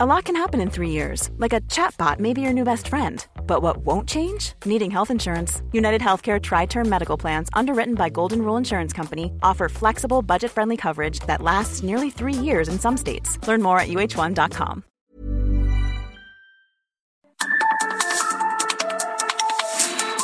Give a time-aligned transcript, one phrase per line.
[0.00, 2.86] A lot can happen in three years, like a chatbot may be your new best
[2.86, 3.26] friend.
[3.48, 4.52] But what won't change?
[4.64, 5.60] Needing health insurance.
[5.72, 10.52] United Healthcare Tri Term Medical Plans, underwritten by Golden Rule Insurance Company, offer flexible, budget
[10.52, 13.44] friendly coverage that lasts nearly three years in some states.
[13.48, 14.84] Learn more at uh1.com.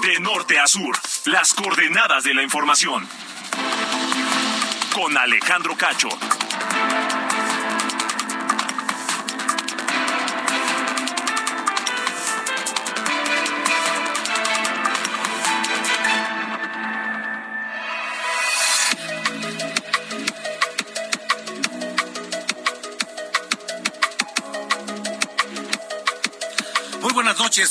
[0.03, 0.95] De norte a sur,
[1.33, 3.09] las coordenadas de la información.
[4.95, 6.44] Con Alejandro Cacho.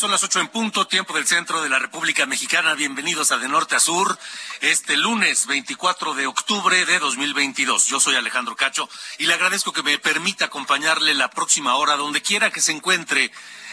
[0.03, 2.73] Son las ocho en punto, tiempo del centro de la República Mexicana.
[2.73, 4.19] Bienvenidos a De Norte a Sur,
[4.59, 7.85] este lunes 24 de octubre de 2022.
[7.87, 12.21] Yo soy Alejandro Cacho y le agradezco que me permita acompañarle la próxima hora, donde
[12.21, 13.31] quiera que se encuentre,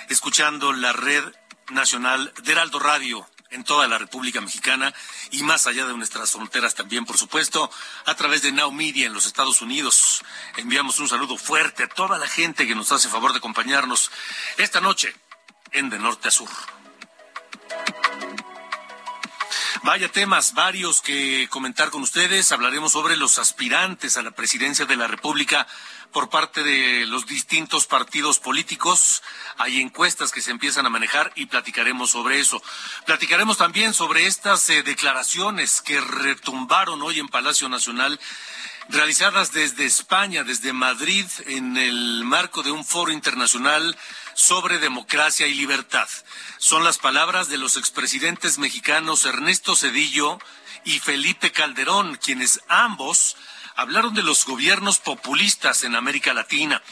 [0.08, 1.24] escuchando la red
[1.72, 4.94] nacional de Heraldo Radio en toda la República Mexicana
[5.32, 7.72] y más allá de nuestras fronteras también, por supuesto,
[8.04, 10.22] a través de Now Media en los Estados Unidos.
[10.58, 14.12] Enviamos un saludo fuerte a toda la gente que nos hace favor de acompañarnos
[14.58, 15.12] esta noche
[15.72, 16.48] en de norte a sur.
[19.82, 22.52] Vaya temas, varios que comentar con ustedes.
[22.52, 25.66] Hablaremos sobre los aspirantes a la presidencia de la República
[26.12, 29.22] por parte de los distintos partidos políticos.
[29.56, 32.62] Hay encuestas que se empiezan a manejar y platicaremos sobre eso.
[33.06, 38.20] Platicaremos también sobre estas eh, declaraciones que retumbaron hoy en Palacio Nacional
[38.90, 43.96] realizadas desde España, desde Madrid, en el marco de un foro internacional
[44.34, 46.08] sobre democracia y libertad.
[46.58, 50.38] Son las palabras de los expresidentes mexicanos Ernesto Cedillo
[50.84, 53.36] y Felipe Calderón, quienes ambos
[53.76, 56.82] hablaron de los gobiernos populistas en América Latina.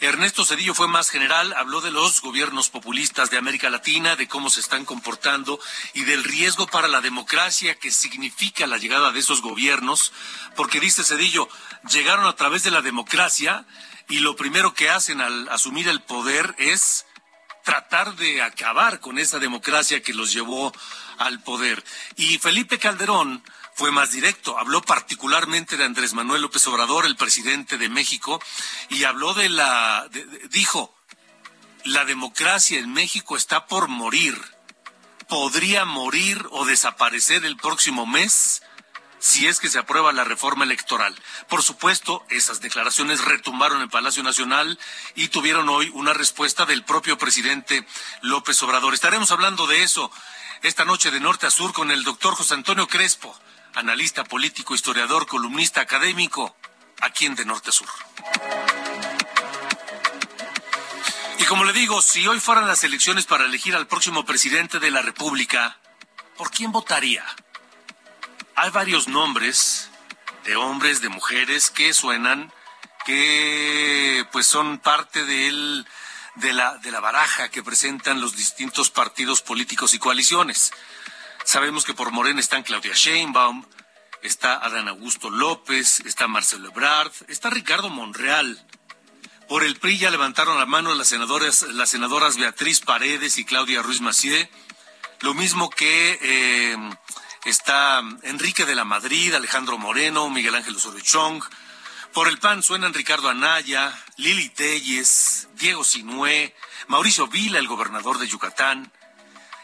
[0.00, 4.50] Ernesto Cedillo fue más general, habló de los gobiernos populistas de América Latina, de cómo
[4.50, 5.58] se están comportando
[5.94, 10.12] y del riesgo para la democracia que significa la llegada de esos gobiernos,
[10.56, 11.48] porque dice Cedillo,
[11.90, 13.64] llegaron a través de la democracia
[14.08, 17.06] y lo primero que hacen al asumir el poder es
[17.64, 20.72] tratar de acabar con esa democracia que los llevó
[21.18, 21.82] al poder.
[22.16, 23.42] Y Felipe Calderón
[23.74, 28.40] fue más directo, habló particularmente de Andrés Manuel López Obrador, el presidente de México,
[28.88, 30.08] y habló de la,
[30.50, 30.94] dijo,
[31.84, 34.40] la democracia en México está por morir,
[35.28, 38.62] podría morir o desaparecer el próximo mes
[39.24, 41.18] si es que se aprueba la reforma electoral.
[41.48, 44.78] Por supuesto, esas declaraciones retumbaron en Palacio Nacional
[45.14, 47.86] y tuvieron hoy una respuesta del propio presidente
[48.20, 48.92] López Obrador.
[48.92, 50.10] Estaremos hablando de eso
[50.60, 53.34] esta noche de norte a sur con el doctor José Antonio Crespo,
[53.72, 56.54] analista político, historiador, columnista académico,
[57.00, 57.88] aquí en de norte a sur.
[61.38, 64.90] Y como le digo, si hoy fueran las elecciones para elegir al próximo presidente de
[64.90, 65.78] la República,
[66.36, 67.24] ¿por quién votaría?
[68.56, 69.90] Hay varios nombres
[70.44, 72.52] de hombres, de mujeres que suenan,
[73.04, 75.84] que pues son parte de,
[76.52, 80.72] la, de la baraja que presentan los distintos partidos políticos y coaliciones.
[81.44, 83.64] Sabemos que por Morena están Claudia Sheinbaum,
[84.22, 88.66] está Adán Augusto López, está Marcelo Ebrard, está Ricardo Monreal.
[89.48, 93.82] Por el PRI ya levantaron la mano las senadoras, las senadoras Beatriz Paredes y Claudia
[93.82, 94.50] Ruiz Macié,
[95.20, 96.76] lo mismo que eh,
[97.44, 101.42] está Enrique de la Madrid, Alejandro Moreno, Miguel Ángel Osorio Chong.
[102.12, 106.54] Por el PAN suenan Ricardo Anaya, Lili Telles, Diego Sinué,
[106.86, 108.92] Mauricio Vila, el gobernador de Yucatán.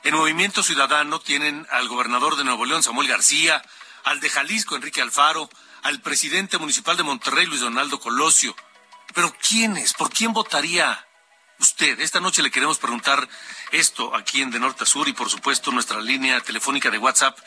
[0.02, 3.62] En Movimiento Ciudadano tienen al gobernador de Nuevo León, Samuel García,
[4.04, 5.48] al de Jalisco, Enrique Alfaro,
[5.82, 8.56] al presidente municipal de Monterrey, Luis Donaldo Colosio.
[9.14, 9.94] Pero ¿quiénes?
[9.94, 11.06] ¿Por quién votaría
[11.58, 12.00] usted?
[12.00, 13.28] Esta noche le queremos preguntar
[13.72, 17.38] esto aquí en De Norte a Sur y por supuesto nuestra línea telefónica de WhatsApp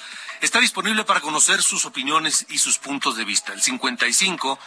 [0.45, 3.53] está disponible para conocer sus opiniones y sus puntos de vista.
[3.53, 4.59] El 55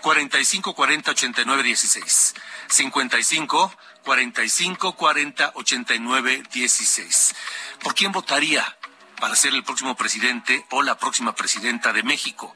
[0.00, 2.34] 45 40 89 16.
[2.68, 3.74] 55
[4.04, 7.34] 45 40 89 16.
[7.82, 8.78] ¿Por quién votaría
[9.20, 12.54] para ser el próximo presidente o la próxima presidenta de México?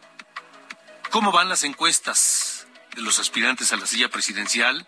[1.10, 4.86] ¿Cómo van las encuestas de los aspirantes a la silla presidencial?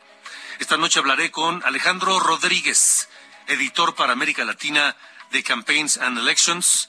[0.58, 3.08] Esta noche hablaré con Alejandro Rodríguez
[3.50, 4.96] editor para América Latina
[5.32, 6.88] de Campaigns and Elections,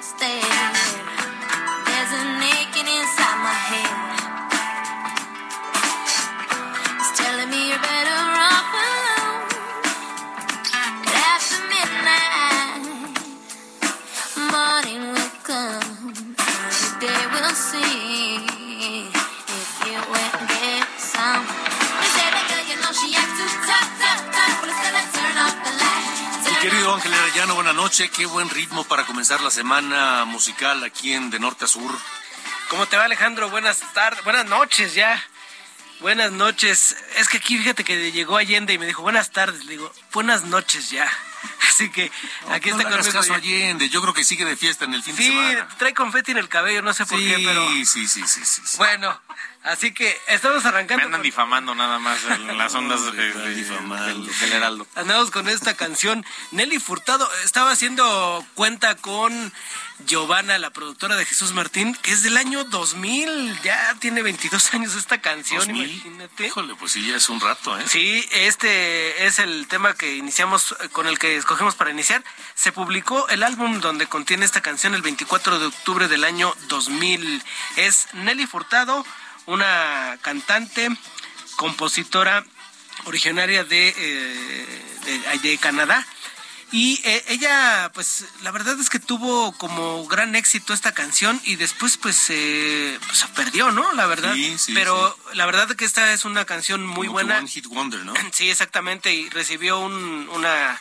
[27.91, 28.09] noche.
[28.09, 31.91] Qué buen ritmo para comenzar la semana musical aquí en De Norte a Sur.
[32.69, 33.49] ¿Cómo te va Alejandro?
[33.49, 35.21] Buenas tardes, buenas noches ya.
[35.99, 36.95] Buenas noches.
[37.17, 39.65] Es que aquí fíjate que llegó Allende y me dijo buenas tardes.
[39.65, 41.11] Le digo, buenas noches ya.
[41.69, 42.09] Así que
[42.49, 43.11] aquí no está conmigo.
[43.11, 43.89] caso Allende.
[43.89, 45.67] Yo creo que sigue de fiesta en el fin de Sí, semana.
[45.77, 48.41] trae confeti en el cabello, no sé por sí, qué, pero sí, sí, sí, sí,
[48.45, 48.77] sí.
[48.77, 49.19] bueno.
[49.63, 51.05] Así que estamos Me arrancando.
[51.05, 54.05] andan con- difamando nada más en las ondas de- Me están de- difamando.
[54.07, 54.87] del, del Heraldo.
[54.95, 56.25] Andamos con esta canción.
[56.51, 59.53] Nelly Furtado estaba haciendo cuenta con
[60.07, 63.61] Giovanna, la productora de Jesús Martín, que es del año 2000.
[63.61, 65.91] Ya tiene 22 años esta canción, 2000.
[65.91, 66.47] imagínate.
[66.47, 67.83] Híjole, pues sí, ya es un rato, ¿eh?
[67.87, 72.23] Sí, este es el tema que iniciamos, eh, con el que escogimos para iniciar.
[72.55, 77.43] Se publicó el álbum donde contiene esta canción el 24 de octubre del año 2000.
[77.75, 79.05] Es Nelly Furtado,
[79.45, 80.89] una cantante,
[81.55, 82.45] compositora
[83.05, 86.05] originaria de, eh, de, de Canadá.
[86.73, 91.57] Y eh, ella, pues, la verdad es que tuvo como gran éxito esta canción y
[91.57, 93.91] después, pues, eh, pues se perdió, ¿no?
[93.91, 94.33] La verdad.
[94.35, 97.39] Sí, sí, Pero la verdad es que esta es una canción muy Como buena.
[97.39, 98.13] One Hit Wonder, ¿no?
[98.31, 100.79] Sí, exactamente, y recibió un- una,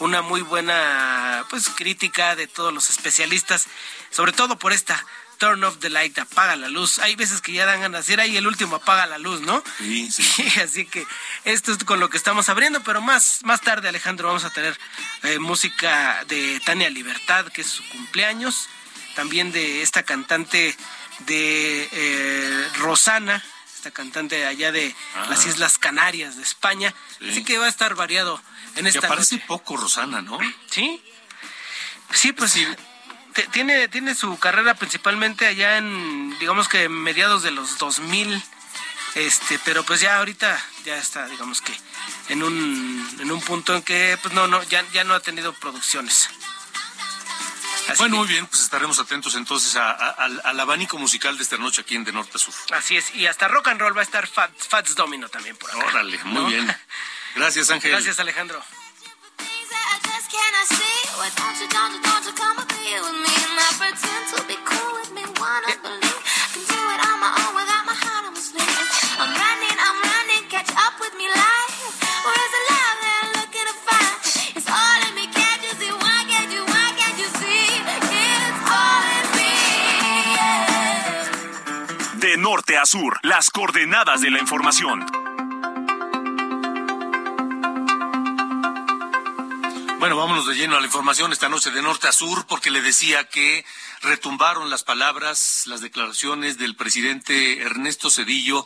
[0.00, 3.68] una muy buena pues crítica de todos los especialistas,
[4.10, 5.06] sobre todo por esta
[5.38, 6.98] Turn off the light, apaga la luz.
[6.98, 9.62] Hay veces que ya dan ganas de decir, ahí el último apaga la luz, ¿no?
[9.78, 10.44] Sí, sí.
[10.60, 11.06] Así que
[11.44, 14.76] esto es con lo que estamos abriendo, pero más, más tarde, Alejandro, vamos a tener
[15.22, 18.68] eh, música de Tania Libertad, que es su cumpleaños,
[19.14, 20.76] también de esta cantante
[21.20, 23.42] de eh, Rosana,
[23.76, 24.92] esta cantante allá de
[25.30, 26.92] las Islas Canarias de España.
[26.96, 27.14] Ah.
[27.20, 27.30] Sí.
[27.30, 28.42] Así que va a estar variado
[28.74, 29.46] en Que esta aparece noche.
[29.46, 30.38] poco Rosana, ¿no?
[30.70, 31.00] Sí,
[32.12, 32.76] sí, pues te-
[33.52, 38.42] tiene, tiene su carrera principalmente allá en, digamos que mediados de los 2000,
[39.14, 41.72] este, pero pues ya ahorita ya está, digamos que
[42.28, 45.52] en un, en un punto en que pues no, no, ya, ya no ha tenido
[45.54, 46.28] producciones.
[47.88, 51.36] Así Bueno, que- muy bien, pues estaremos atentos entonces a- a- al, al abanico musical
[51.38, 52.52] de esta noche aquí en De Norte a Sur.
[52.72, 55.70] Así es, y hasta rock and roll va a estar Fats, Fats Domino también por
[55.70, 55.78] acá.
[55.86, 56.46] Órale, muy ¿no?
[56.48, 56.76] bien.
[57.34, 57.92] Gracias, Ángel.
[57.92, 58.62] Gracias, Alejandro.
[82.14, 85.17] De norte a sur, las coordenadas de la información.
[90.48, 93.66] De lleno a la información esta noche de norte a sur, porque le decía que
[94.00, 98.64] retumbaron las palabras, las declaraciones del presidente Ernesto Cedillo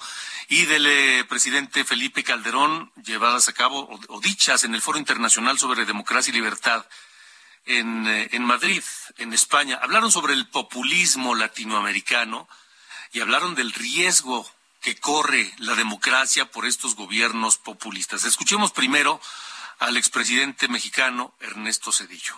[0.48, 5.58] y del eh, presidente Felipe Calderón, llevadas a cabo o, dichas en el Foro Internacional
[5.58, 6.86] sobre Democracia y Libertad
[7.66, 8.82] en, eh, en Madrid,
[9.18, 9.80] en España.
[9.82, 12.48] Hablaron sobre el populismo latinoamericano
[13.12, 14.48] y hablaron del riesgo
[14.80, 18.24] que corre la democracia por estos gobiernos populistas.
[18.24, 19.20] Escuchemos primero
[19.82, 22.36] al expresidente mexicano Ernesto Cedillo.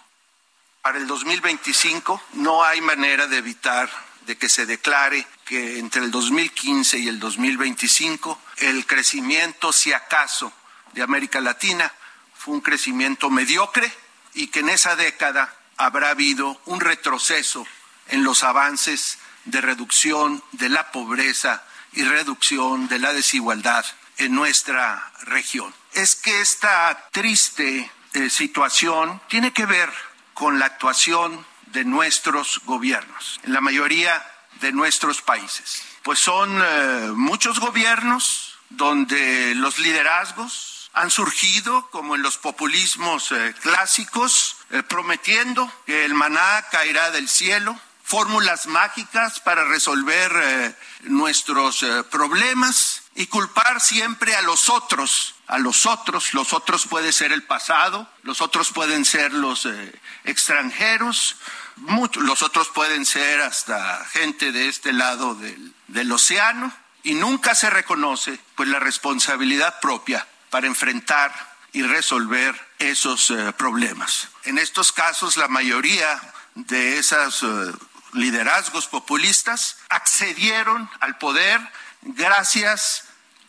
[0.81, 3.91] Para el 2025 no hay manera de evitar
[4.25, 10.55] de que se declare que entre el 2015 y el 2025 el crecimiento, si acaso,
[10.95, 11.93] de América Latina
[12.35, 13.93] fue un crecimiento mediocre
[14.33, 17.67] y que en esa década habrá habido un retroceso
[18.09, 23.85] en los avances de reducción de la pobreza y reducción de la desigualdad
[24.19, 25.75] en nuestra región.
[25.93, 29.93] Es que esta triste eh, situación tiene que ver
[30.35, 34.25] con la actuación de nuestros gobiernos, en la mayoría
[34.61, 35.83] de nuestros países.
[36.03, 43.55] Pues son eh, muchos gobiernos donde los liderazgos han surgido como en los populismos eh,
[43.61, 44.57] clásicos,
[44.89, 53.81] prometiendo que el maná caerá del cielo, fórmulas mágicas para resolver nuestros problemas y culpar
[53.81, 58.73] siempre a los otros, a los otros, los otros puede ser el pasado, los otros
[58.73, 61.37] pueden ser los eh, extranjeros,
[61.77, 66.73] muchos, los otros pueden ser hasta gente de este lado del, del océano
[67.05, 74.29] y nunca se reconoce pues la responsabilidad propia para enfrentar y resolver esos eh, problemas.
[74.45, 76.21] En estos casos, la mayoría
[76.55, 77.73] de esos eh,
[78.13, 81.61] liderazgos populistas accedieron al poder
[82.05, 83.05] gracias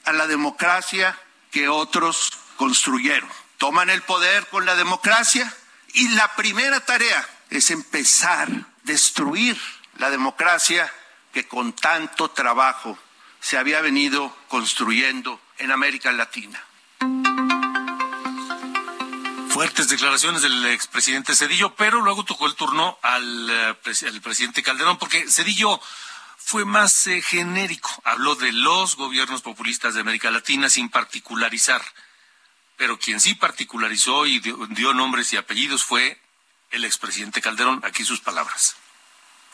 [0.05, 1.17] a la democracia
[1.51, 3.29] que otros construyeron.
[3.57, 5.53] Toman el poder con la democracia
[5.93, 9.59] y la primera tarea es empezar a destruir
[9.97, 10.91] la democracia
[11.33, 12.97] que con tanto trabajo
[13.39, 16.61] se había venido construyendo en América Latina.
[19.49, 23.75] Fuertes declaraciones del expresidente Cedillo, pero luego tocó el turno al, eh,
[24.07, 25.79] al presidente Calderón, porque Cedillo
[26.45, 27.89] fue más eh, genérico.
[28.03, 31.81] Habló de los gobiernos populistas de América Latina sin particularizar.
[32.77, 36.21] Pero quien sí particularizó y dio, dio nombres y apellidos fue
[36.69, 37.81] el expresidente Calderón.
[37.83, 38.75] Aquí sus palabras.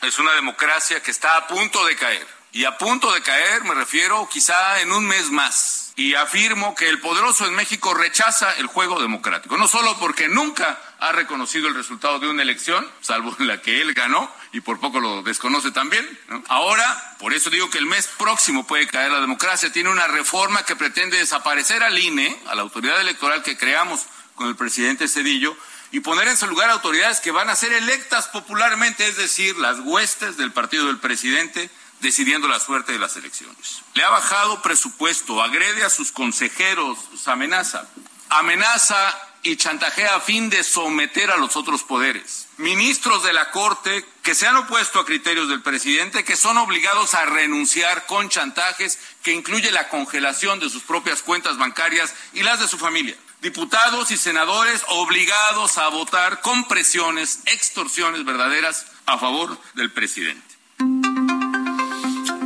[0.02, 2.26] Es una democracia que está a punto de caer.
[2.52, 5.81] Y a punto de caer me refiero quizá en un mes más.
[5.94, 9.58] Y afirmo que el poderoso en México rechaza el juego democrático.
[9.58, 13.92] No solo porque nunca ha reconocido el resultado de una elección, salvo la que él
[13.92, 16.06] ganó, y por poco lo desconoce también.
[16.48, 19.72] Ahora, por eso digo que el mes próximo puede caer la democracia.
[19.72, 24.48] Tiene una reforma que pretende desaparecer al INE, a la autoridad electoral que creamos con
[24.48, 25.54] el presidente Cedillo,
[25.90, 29.78] y poner en su lugar autoridades que van a ser electas popularmente, es decir, las
[29.80, 31.70] huestes del partido del presidente
[32.02, 33.82] decidiendo la suerte de las elecciones.
[33.94, 37.88] Le ha bajado presupuesto, agrede a sus consejeros, los amenaza,
[38.28, 42.48] amenaza y chantajea a fin de someter a los otros poderes.
[42.58, 47.14] Ministros de la Corte que se han opuesto a criterios del presidente, que son obligados
[47.14, 52.60] a renunciar con chantajes que incluye la congelación de sus propias cuentas bancarias y las
[52.60, 53.16] de su familia.
[53.40, 60.52] Diputados y senadores obligados a votar con presiones, extorsiones verdaderas a favor del presidente.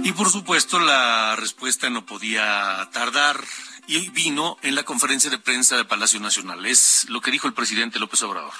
[0.06, 3.42] Y por supuesto la respuesta no podía tardar
[3.88, 6.64] y vino en la conferencia de prensa de Palacio Nacional.
[6.64, 8.52] Es lo que dijo el presidente López Obrador.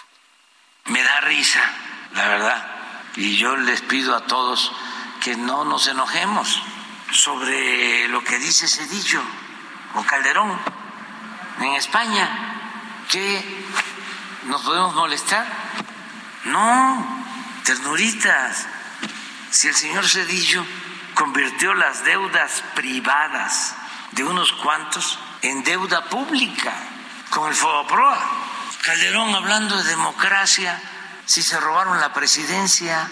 [0.87, 1.62] Me da risa,
[2.17, 2.67] la verdad.
[3.15, 4.73] Y yo les pido a todos
[5.23, 6.61] que no nos enojemos
[7.12, 9.23] sobre lo que dice Cedillo
[9.95, 10.50] o Calderón
[11.61, 13.05] en España.
[13.09, 13.65] ¿Que
[14.47, 15.47] nos podemos molestar?
[16.47, 17.25] No,
[17.62, 18.67] ternuritas.
[19.53, 20.67] Si el señor Cedillo
[21.16, 23.75] convirtió las deudas privadas
[24.12, 26.75] de unos cuantos en deuda pública
[27.30, 28.18] con el Fobaproa.
[28.85, 30.78] Calderón hablando de democracia,
[31.25, 33.11] si se robaron la presidencia,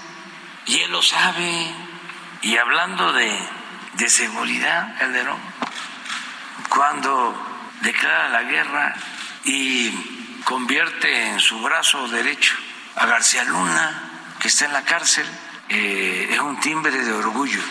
[0.67, 1.75] y él lo sabe,
[2.43, 3.39] y hablando de,
[3.95, 5.41] de seguridad, Calderón,
[6.69, 7.35] cuando
[7.81, 8.95] declara la guerra
[9.45, 12.55] y convierte en su brazo derecho
[12.97, 15.27] a García Luna, que está en la cárcel,
[15.71, 17.63] eh, es un timbre de orgullo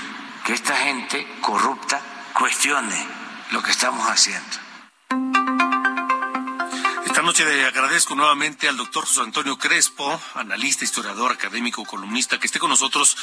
[0.46, 2.02] que esta gente corrupta
[2.38, 2.96] cuestione
[3.52, 4.58] lo que estamos haciendo.
[7.06, 12.48] Esta noche le agradezco nuevamente al doctor José Antonio Crespo, analista, historiador, académico, columnista, que
[12.48, 13.16] esté con nosotros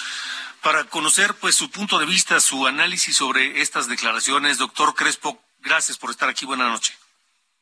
[0.62, 4.58] para conocer pues su punto de vista, su análisis sobre estas declaraciones.
[4.58, 6.46] Doctor Crespo, gracias por estar aquí.
[6.46, 6.98] Buenas noches.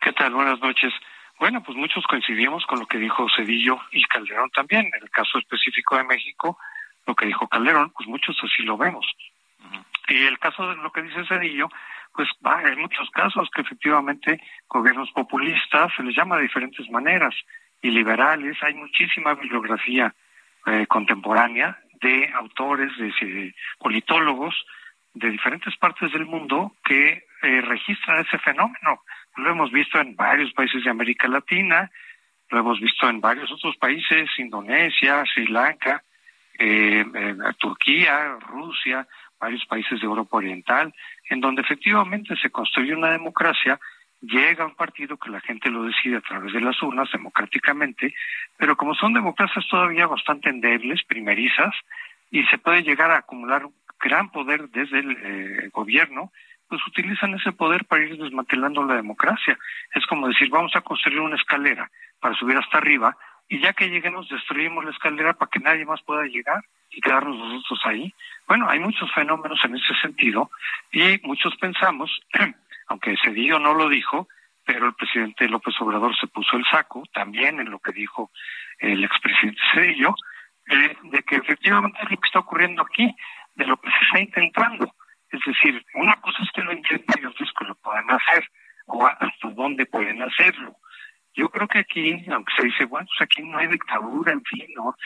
[0.00, 0.34] ¿Qué tal?
[0.34, 0.92] Buenas noches.
[1.40, 4.86] Bueno, pues muchos coincidimos con lo que dijo Cedillo y Calderón también.
[4.94, 6.58] En el caso específico de México,
[7.06, 9.06] lo que dijo Calderón, pues muchos así lo vemos.
[10.08, 11.68] Y el caso de lo que dice Cedillo,
[12.14, 17.34] pues va, hay muchos casos que efectivamente gobiernos populistas se les llama de diferentes maneras
[17.82, 18.56] y liberales.
[18.62, 20.14] Hay muchísima bibliografía
[20.66, 24.54] eh, contemporánea de autores, de, de politólogos
[25.14, 29.02] de diferentes partes del mundo que eh, registran ese fenómeno.
[29.36, 31.90] Lo hemos visto en varios países de América Latina,
[32.50, 36.02] lo hemos visto en varios otros países, Indonesia, Sri Lanka,
[36.58, 39.06] eh, eh, Turquía, Rusia,
[39.40, 40.94] varios países de Europa Oriental,
[41.30, 43.78] en donde efectivamente se construye una democracia,
[44.20, 48.14] llega un partido que la gente lo decide a través de las urnas democráticamente,
[48.56, 51.74] pero como son democracias todavía bastante endebles, primerizas,
[52.30, 53.66] y se puede llegar a acumular
[54.00, 56.32] gran poder desde el eh, gobierno,
[56.68, 59.58] pues utilizan ese poder para ir desmantelando la democracia.
[59.94, 61.90] Es como decir, vamos a construir una escalera
[62.20, 63.16] para subir hasta arriba,
[63.48, 67.36] y ya que lleguemos destruimos la escalera para que nadie más pueda llegar y quedarnos
[67.36, 68.14] nosotros ahí.
[68.46, 70.50] Bueno, hay muchos fenómenos en ese sentido
[70.92, 72.10] y muchos pensamos,
[72.88, 74.28] aunque Cedillo no lo dijo,
[74.64, 78.30] pero el presidente López Obrador se puso el saco también en lo que dijo
[78.78, 80.14] el expresidente Cedillo,
[80.70, 83.14] eh, de que efectivamente es lo que está ocurriendo aquí,
[83.54, 84.94] de lo que se está intentando.
[85.30, 88.46] Es decir, una cosa es que lo intenten y otra es que lo puedan hacer,
[88.86, 90.76] o hasta dónde pueden hacerlo.
[91.38, 94.66] Yo creo que aquí, aunque se dice, bueno, pues aquí no hay dictadura, en fin,
[94.74, 94.96] ¿no?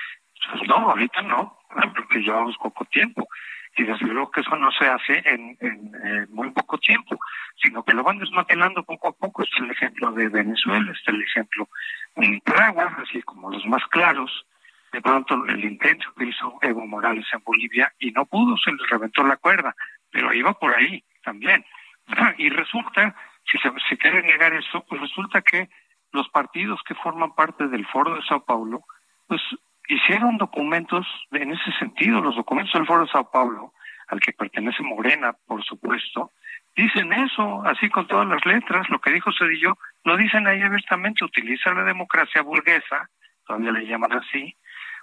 [0.50, 1.58] Pues no, ahorita no,
[1.94, 3.28] porque llevamos poco tiempo.
[3.76, 7.18] Y desde luego que eso no se hace en, en, muy poco tiempo,
[7.62, 9.42] sino que lo van desmantelando poco a poco.
[9.42, 11.68] Este es el ejemplo de Venezuela, este es el ejemplo
[12.16, 14.46] de Nicaragua, así como los más claros.
[14.90, 18.86] De pronto el intento que hizo Evo Morales en Bolivia y no pudo, se le
[18.88, 19.74] reventó la cuerda,
[20.10, 21.62] pero iba por ahí también.
[22.38, 23.14] Y resulta,
[23.50, 25.68] si se, se quiere negar eso, pues resulta que
[26.12, 28.84] los partidos que forman parte del Foro de Sao Paulo,
[29.26, 29.40] pues
[29.88, 33.72] hicieron documentos en ese sentido, los documentos del Foro de Sao Paulo,
[34.08, 36.32] al que pertenece Morena, por supuesto,
[36.76, 41.24] dicen eso, así con todas las letras, lo que dijo Cedillo, lo dicen ahí abiertamente,
[41.24, 43.08] utiliza la democracia burguesa,
[43.46, 44.56] todavía le llaman así,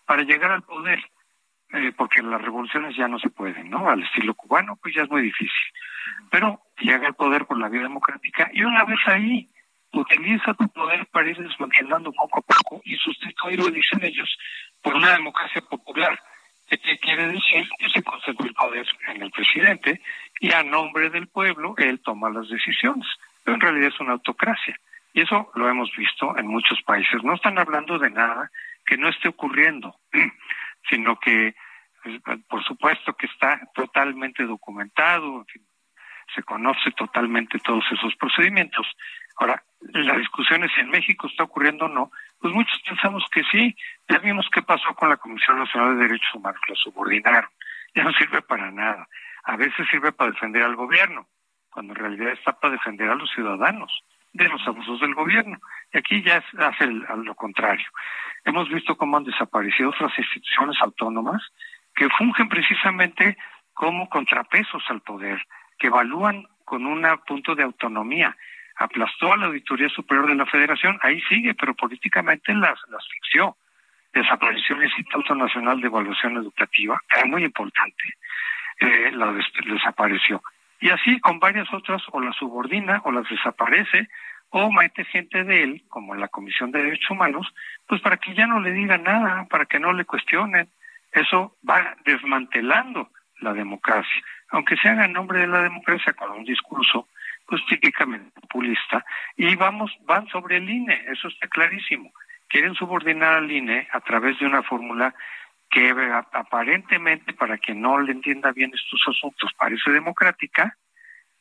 [0.06, 1.00] para llegar al poder,
[1.72, 3.90] eh, porque las revoluciones ya no se pueden, ¿no?
[3.90, 5.74] Al estilo cubano, pues ya es muy difícil.
[6.32, 9.50] Pero llega al poder por la vía democrática y una vez ahí,
[9.94, 14.38] utiliza tu poder para ir desmantelando poco a poco y sustituir, lo dicen ellos,
[14.82, 16.20] por una democracia popular.
[16.70, 17.68] ¿Qué quiere decir?
[17.80, 20.02] Que se concentra el poder en el presidente
[20.40, 23.08] y a nombre del pueblo él toma las decisiones.
[23.44, 24.80] Pero en realidad es una autocracia.
[25.14, 27.24] Y eso lo hemos visto en muchos países.
[27.24, 28.52] No están hablando de nada
[28.86, 29.96] que no esté ocurriendo,
[30.90, 31.56] sino que,
[32.04, 35.46] pues, por supuesto, que está totalmente documentado,
[36.36, 38.86] se conoce totalmente todos esos procedimientos.
[39.38, 43.44] Ahora, la discusión es si en México está ocurriendo o no, pues muchos pensamos que
[43.52, 43.76] sí.
[44.08, 47.50] Ya vimos qué pasó con la Comisión Nacional de Derechos Humanos, la subordinaron.
[47.96, 49.08] Ya no sirve para nada.
[49.44, 51.28] A veces sirve para defender al gobierno,
[51.72, 53.92] cuando en realidad está para defender a los ciudadanos
[54.34, 55.58] de los abusos del gobierno.
[55.92, 57.88] Y aquí ya hace lo contrario.
[58.46, 61.42] Hemos visto cómo han desaparecido otras instituciones autónomas
[61.96, 63.38] que fungen precisamente
[63.74, 65.42] como contrapesos al poder,
[65.78, 68.36] que evalúan con un punto de autonomía
[68.80, 73.58] aplastó a la Auditoría Superior de la Federación, ahí sigue, pero políticamente las, las ficció.
[74.14, 78.04] Desapareció el Instituto Nacional de Evaluación Educativa, era muy importante,
[78.80, 80.42] eh, la desapareció.
[80.80, 84.08] Y así con varias otras, o las subordina, o las desaparece,
[84.50, 87.54] o mete gente de él, como la Comisión de Derechos Humanos,
[87.86, 90.70] pues para que ya no le diga nada, para que no le cuestionen.
[91.12, 93.10] Eso va desmantelando
[93.42, 94.24] la democracia.
[94.52, 97.08] Aunque se haga en nombre de la democracia con un discurso
[97.50, 99.04] pues típicamente populista,
[99.36, 102.12] y vamos, van sobre el INE, eso está clarísimo.
[102.48, 105.16] Quieren subordinar al INE a través de una fórmula
[105.72, 105.92] que
[106.32, 110.78] aparentemente, para quien no le entienda bien estos asuntos, parece democrática,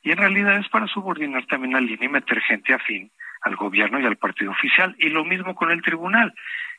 [0.02, 3.10] y en realidad es para subordinar también al INE y meter gente afín
[3.42, 6.32] al gobierno y al partido oficial, y lo mismo con el tribunal.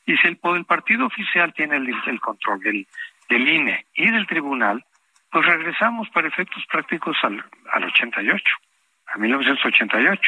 [0.08, 2.88] Y si el, el partido oficial tiene el, el control del,
[3.30, 4.84] del INE y del tribunal,
[5.32, 8.44] pues regresamos para efectos prácticos al, al 88
[9.14, 10.22] a 1988,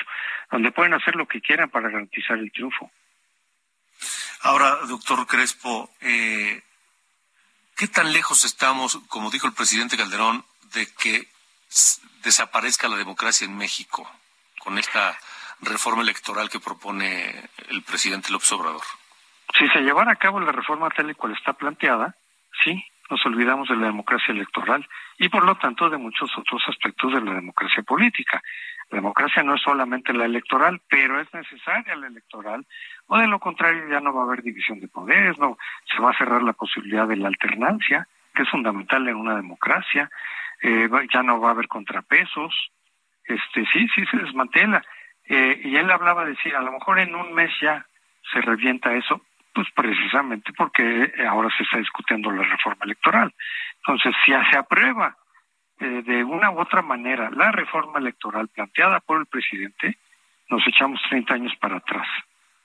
[0.51, 2.91] donde pueden hacer lo que quieran para garantizar el triunfo.
[4.43, 6.63] Ahora, doctor Crespo, eh,
[7.75, 11.27] ¿qué tan lejos estamos, como dijo el presidente Calderón, de que
[12.23, 14.09] desaparezca la democracia en México
[14.59, 15.17] con esta
[15.61, 18.81] reforma electoral que propone el presidente López Obrador?
[19.57, 22.15] Si se llevara a cabo la reforma tal y cual está planteada,
[22.63, 27.13] sí, nos olvidamos de la democracia electoral y por lo tanto de muchos otros aspectos
[27.13, 28.41] de la democracia política.
[28.91, 32.65] Democracia no es solamente la electoral, pero es necesaria la electoral,
[33.07, 36.11] o de lo contrario ya no va a haber división de poderes, no se va
[36.11, 40.09] a cerrar la posibilidad de la alternancia, que es fundamental en una democracia,
[40.61, 42.71] eh, ya no va a haber contrapesos,
[43.25, 44.83] este sí, sí se desmantela.
[45.25, 47.85] Eh, y él hablaba de decir, a lo mejor en un mes ya
[48.31, 49.21] se revienta eso,
[49.53, 53.33] pues precisamente porque ahora se está discutiendo la reforma electoral.
[53.77, 55.15] Entonces, si se aprueba
[55.81, 59.97] eh, de una u otra manera la reforma electoral planteada por el presidente,
[60.47, 62.07] nos echamos 30 años para atrás.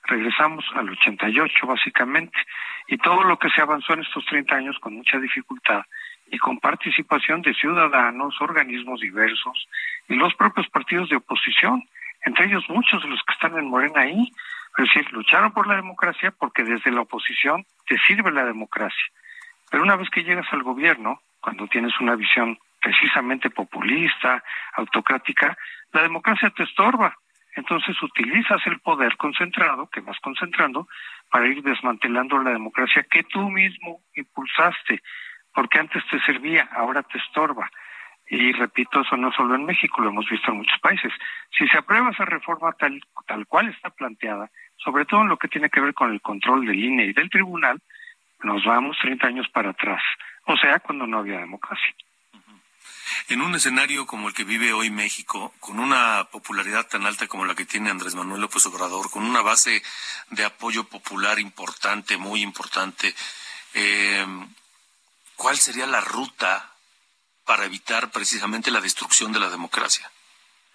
[0.04, 2.38] Regresamos al 88 básicamente
[2.86, 5.82] y todo lo que se avanzó en estos 30 años con mucha dificultad
[6.30, 9.66] y con participación de ciudadanos, organismos diversos
[10.08, 11.88] y los propios partidos de oposición,
[12.24, 14.30] entre ellos muchos de los que están en Morena ahí,
[14.76, 19.06] es decir, lucharon por la democracia porque desde la oposición te sirve la democracia.
[19.70, 24.44] Pero una vez que llegas al gobierno, cuando tienes una visión precisamente populista,
[24.74, 25.58] autocrática,
[25.92, 27.16] la democracia te estorba.
[27.56, 30.86] Entonces utilizas el poder concentrado, que vas concentrando,
[31.28, 35.02] para ir desmantelando la democracia que tú mismo impulsaste,
[35.52, 37.68] porque antes te servía, ahora te estorba.
[38.28, 41.12] Y repito, eso no solo en México, lo hemos visto en muchos países.
[41.58, 45.48] Si se aprueba esa reforma tal, tal cual está planteada, sobre todo en lo que
[45.48, 47.80] tiene que ver con el control del INE y del tribunal,
[48.44, 50.02] nos vamos 30 años para atrás,
[50.44, 51.92] o sea, cuando no había democracia.
[53.28, 57.44] En un escenario como el que vive hoy México, con una popularidad tan alta como
[57.44, 59.82] la que tiene Andrés Manuel López Obrador, con una base
[60.30, 63.12] de apoyo popular importante, muy importante,
[63.74, 64.24] eh,
[65.34, 66.70] ¿cuál sería la ruta
[67.44, 70.08] para evitar precisamente la destrucción de la democracia?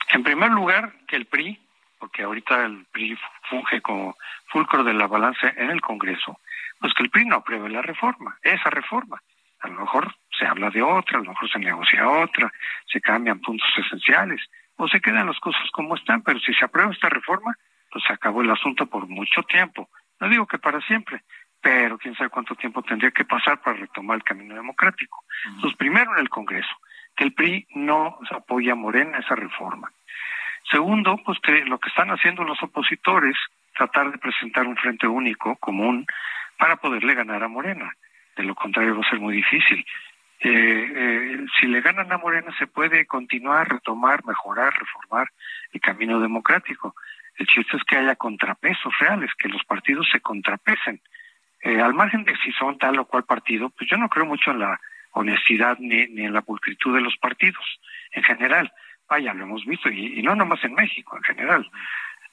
[0.09, 1.57] En primer lugar, que el PRI,
[1.99, 3.17] porque ahorita el PRI
[3.49, 6.37] funge como fulcro de la balanza en el Congreso,
[6.81, 9.23] pues que el PRI no apruebe la reforma, esa reforma.
[9.61, 12.51] A lo mejor se habla de otra, a lo mejor se negocia otra,
[12.91, 14.41] se cambian puntos esenciales,
[14.75, 17.55] o se quedan las cosas como están, pero si se aprueba esta reforma,
[17.91, 19.87] pues se acabó el asunto por mucho tiempo.
[20.19, 21.21] No digo que para siempre,
[21.61, 25.23] pero quién sabe cuánto tiempo tendría que pasar para retomar el camino democrático.
[25.45, 26.75] Entonces, primero en el Congreso,
[27.15, 29.91] que el PRI no apoya a Morena esa reforma.
[30.71, 33.35] Segundo, pues que lo que están haciendo los opositores,
[33.75, 36.07] tratar de presentar un frente único, común,
[36.57, 37.93] para poderle ganar a Morena.
[38.35, 39.85] De lo contrario va a ser muy difícil.
[40.43, 40.49] Eh,
[40.95, 45.29] eh, si le ganan a Morena se puede continuar, retomar, mejorar, reformar
[45.71, 46.95] el camino democrático.
[47.35, 50.99] El chiste es que haya contrapesos reales, que los partidos se contrapesen.
[51.61, 54.49] Eh, al margen de si son tal o cual partido, pues yo no creo mucho
[54.49, 57.63] en la honestidad ni, ni en la pulcritud de los partidos
[58.11, 58.71] en general.
[59.07, 61.69] Vaya, lo hemos visto, y, y no nomás en México, en general.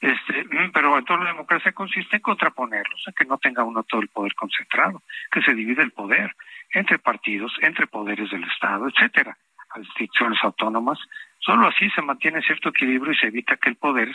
[0.00, 3.82] Este, mm, pero en toda la democracia consiste en contraponerlos, en que no tenga uno
[3.82, 6.34] todo el poder concentrado, que se divide el poder
[6.72, 9.36] entre partidos, entre poderes del Estado, etcétera,
[9.70, 10.98] a instituciones autónomas.
[11.40, 14.14] Solo así se mantiene cierto equilibrio y se evita que el poder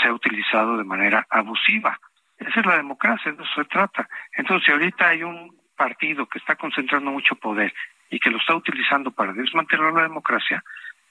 [0.00, 1.98] sea utilizado de manera abusiva.
[2.38, 4.08] Esa es la democracia, de eso se trata.
[4.36, 7.72] Entonces, si ahorita hay un partido que está concentrando mucho poder
[8.10, 10.62] y que lo está utilizando para desmantelar la democracia,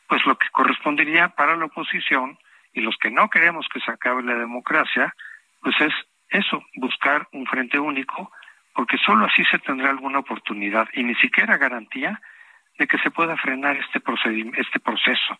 [0.07, 2.37] pues lo que correspondería para la oposición
[2.73, 5.13] y los que no queremos que se acabe la democracia,
[5.61, 5.93] pues es
[6.29, 8.31] eso, buscar un frente único,
[8.73, 12.21] porque solo así se tendrá alguna oportunidad y ni siquiera garantía
[12.77, 14.01] de que se pueda frenar este
[14.57, 15.37] este proceso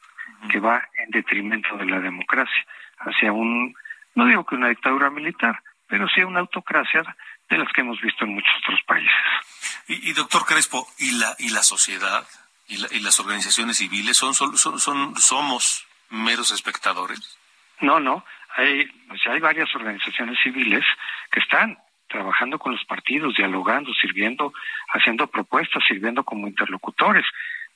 [0.50, 2.65] que va en detrimento de la democracia
[3.00, 3.74] hacia un,
[4.15, 7.04] no digo que una dictadura militar, pero sí una autocracia
[7.50, 9.12] de las que hemos visto en muchos otros países.
[9.88, 12.26] Y, y doctor Crespo, ¿y la, y la sociedad
[12.67, 17.38] y, la, y las organizaciones civiles son, son, son, son somos meros espectadores?
[17.82, 18.24] No, no.
[18.56, 20.86] Hay, pues hay varias organizaciones civiles
[21.32, 24.54] que están trabajando con los partidos, dialogando, sirviendo,
[24.93, 27.26] haciendo propuestas, sirviendo como interlocutores.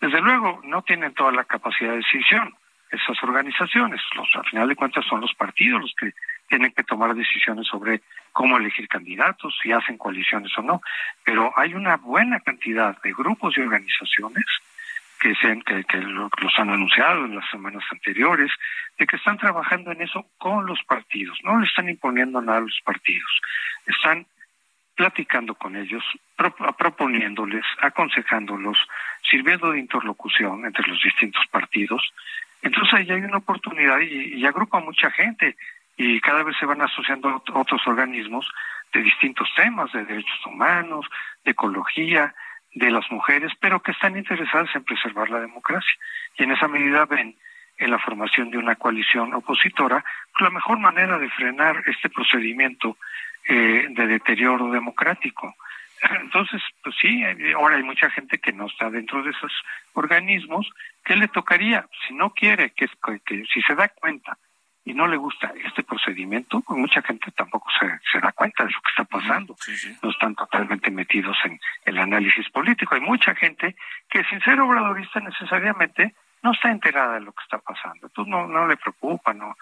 [0.01, 2.53] Desde luego, no tienen toda la capacidad de decisión
[2.91, 4.01] esas organizaciones.
[4.15, 6.11] Los, al final de cuentas son los partidos los que
[6.47, 10.81] tienen que tomar decisiones sobre cómo elegir candidatos, si hacen coaliciones o no.
[11.23, 14.45] Pero hay una buena cantidad de grupos y organizaciones
[15.25, 18.51] que, se, que, que lo, los han anunciado en las semanas anteriores,
[18.99, 21.39] de que están trabajando en eso con los partidos.
[21.43, 23.41] No le están imponiendo nada a los partidos.
[23.87, 24.27] Están
[24.93, 26.03] platicando con ellos,
[26.35, 28.77] pro, proponiéndoles, aconsejándolos,
[29.27, 32.13] sirviendo de interlocución entre los distintos partidos.
[32.61, 35.57] Entonces ahí hay una oportunidad y, agrupa mucha gente
[35.97, 38.47] y cada vez se van asociando otros organismos
[38.93, 41.07] de distintos temas, de derechos humanos,
[41.43, 42.35] de ecología,
[42.75, 45.97] de las mujeres, pero que están interesadas en preservar la democracia.
[46.37, 47.35] Y en esa medida ven
[47.77, 50.03] en la formación de una coalición opositora
[50.39, 52.97] la mejor manera de frenar este procedimiento
[53.47, 55.55] eh, de deterioro democrático.
[56.21, 57.23] Entonces, pues sí,
[57.55, 59.51] ahora hay mucha gente que no está dentro de esos
[59.93, 60.69] organismos.
[61.03, 61.87] ¿Qué le tocaría?
[62.05, 62.87] Si no quiere, que,
[63.25, 64.37] que si se da cuenta
[64.85, 68.71] y no le gusta este procedimiento, pues mucha gente tampoco se, se da cuenta de
[68.71, 69.55] lo que está pasando.
[69.59, 69.97] Sí, sí.
[70.01, 72.93] No están totalmente metidos en el análisis político.
[72.93, 73.75] Hay mucha gente
[74.07, 78.05] que sin ser obradorista necesariamente no está enterada de lo que está pasando.
[78.05, 79.57] Entonces no, no le preocupa, no,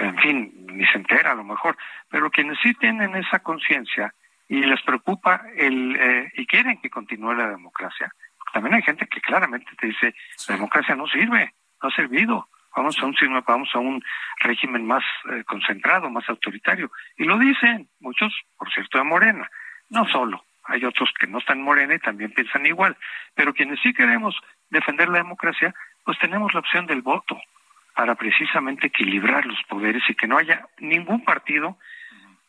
[0.00, 1.76] en fin, ni se entera a lo mejor.
[2.08, 4.14] Pero quienes sí tienen esa conciencia
[4.48, 8.10] y les preocupa el eh, y quieren que continúe la democracia,
[8.54, 10.14] también hay gente que claramente te dice,
[10.48, 13.14] la democracia no sirve, no ha servido vamos a un
[13.46, 14.02] vamos a un
[14.38, 16.90] régimen más eh, concentrado, más autoritario.
[17.16, 19.50] Y lo dicen muchos, por cierto, de Morena.
[19.90, 22.96] No solo, hay otros que no están en Morena y también piensan igual.
[23.34, 24.34] Pero quienes sí queremos
[24.70, 27.40] defender la democracia, pues tenemos la opción del voto
[27.94, 31.78] para precisamente equilibrar los poderes y que no haya ningún partido,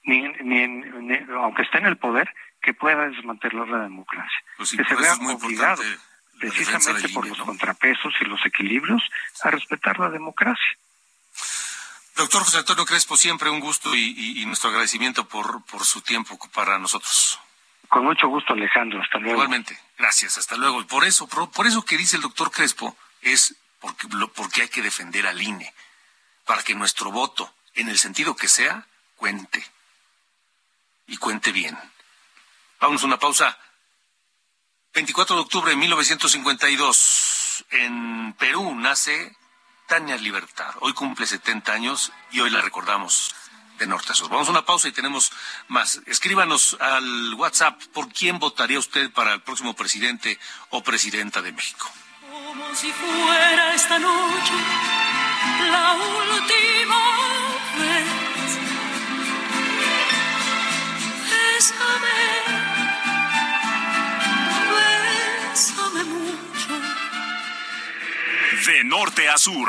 [0.04, 4.40] ni, ni, ni aunque esté en el poder, que pueda desmantelar la democracia.
[4.56, 6.13] Pues que se vea obligado importante
[6.52, 9.02] precisamente por los contrapesos y los equilibrios,
[9.42, 10.78] a respetar la democracia.
[12.16, 16.02] Doctor José Antonio Crespo, siempre un gusto y, y- y nuestro agradecimiento por, por su
[16.02, 17.40] tiempo para nosotros.
[17.90, 19.02] Con mucho gusto, Alejandro.
[19.02, 19.34] Hasta luego.
[19.36, 20.86] Igualmente, gracias, hasta luego.
[20.88, 24.70] Por eso, por, por eso que dice el doctor Crespo, es porque, lo- porque hay
[24.70, 25.74] que defender al INE,
[26.46, 29.66] para que nuestro voto, en el sentido que sea, cuente.
[31.08, 31.78] Y cuente bien.
[32.80, 33.58] Vamos a una pausa.
[34.94, 39.36] 24 de octubre de 1952, en Perú nace
[39.88, 40.76] Tania Libertad.
[40.82, 43.34] Hoy cumple 70 años y hoy la recordamos
[43.80, 44.30] de norte a sur.
[44.30, 45.32] Vamos a una pausa y tenemos
[45.68, 46.00] más.
[46.06, 51.90] Escríbanos al WhatsApp por quién votaría usted para el próximo presidente o presidenta de México.
[52.30, 54.54] Como si fuera esta noche
[55.72, 57.00] la última
[57.80, 58.08] vez.
[61.32, 62.63] Bésame,
[66.04, 66.74] bésame mucho.
[68.66, 69.68] De norte a sur.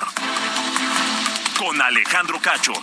[1.56, 2.74] Con Alejandro Cacho.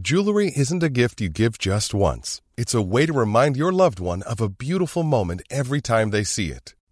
[0.00, 2.40] Jewelry isn't a gift you give just once.
[2.56, 6.24] It's a way to remind your loved one of a beautiful moment every time they
[6.24, 6.74] see it.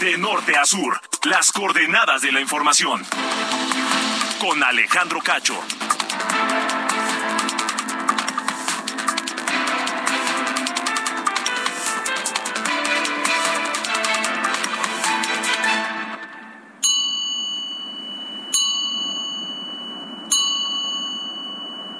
[0.00, 0.98] De norte a sur.
[1.24, 3.04] Las coordenadas de la información.
[4.40, 5.60] Con Alejandro Cacho.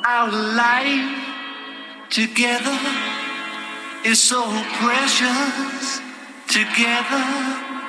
[0.06, 1.18] Our life
[2.08, 2.78] together
[4.04, 4.42] is so
[4.80, 6.00] precious.
[6.48, 7.79] Together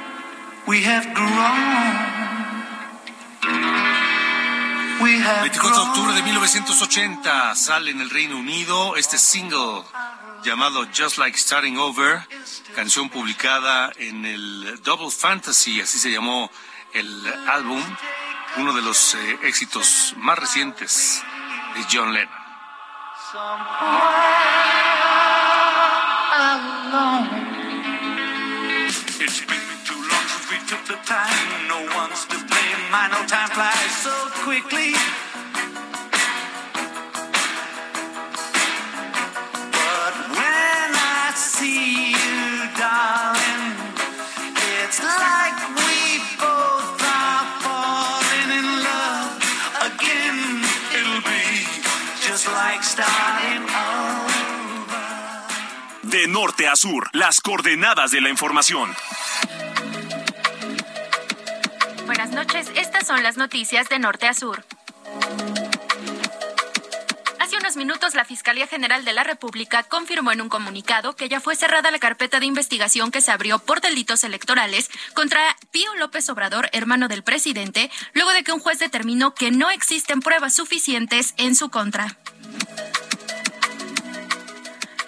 [0.72, 1.98] we have grown.
[5.04, 9.84] We have 24 de octubre de 1980 sale en el Reino Unido este single
[10.46, 12.22] llamado Just Like Starting Over,
[12.74, 16.50] canción publicada en el Double Fantasy, así se llamó
[16.94, 17.84] el álbum,
[18.56, 21.22] uno de los eh, éxitos más recientes
[21.76, 22.42] de John Lennon.
[30.72, 30.78] No.
[39.72, 43.76] But when I see you, darling,
[44.84, 45.42] it's like.
[56.12, 57.10] De norte a sur.
[57.14, 58.94] Las coordenadas de la información.
[62.34, 64.64] Noches, estas son las noticias de norte a sur.
[67.40, 71.42] Hace unos minutos, la Fiscalía General de la República confirmó en un comunicado que ya
[71.42, 75.42] fue cerrada la carpeta de investigación que se abrió por delitos electorales contra
[75.72, 80.22] Pío López Obrador, hermano del presidente, luego de que un juez determinó que no existen
[80.22, 82.18] pruebas suficientes en su contra.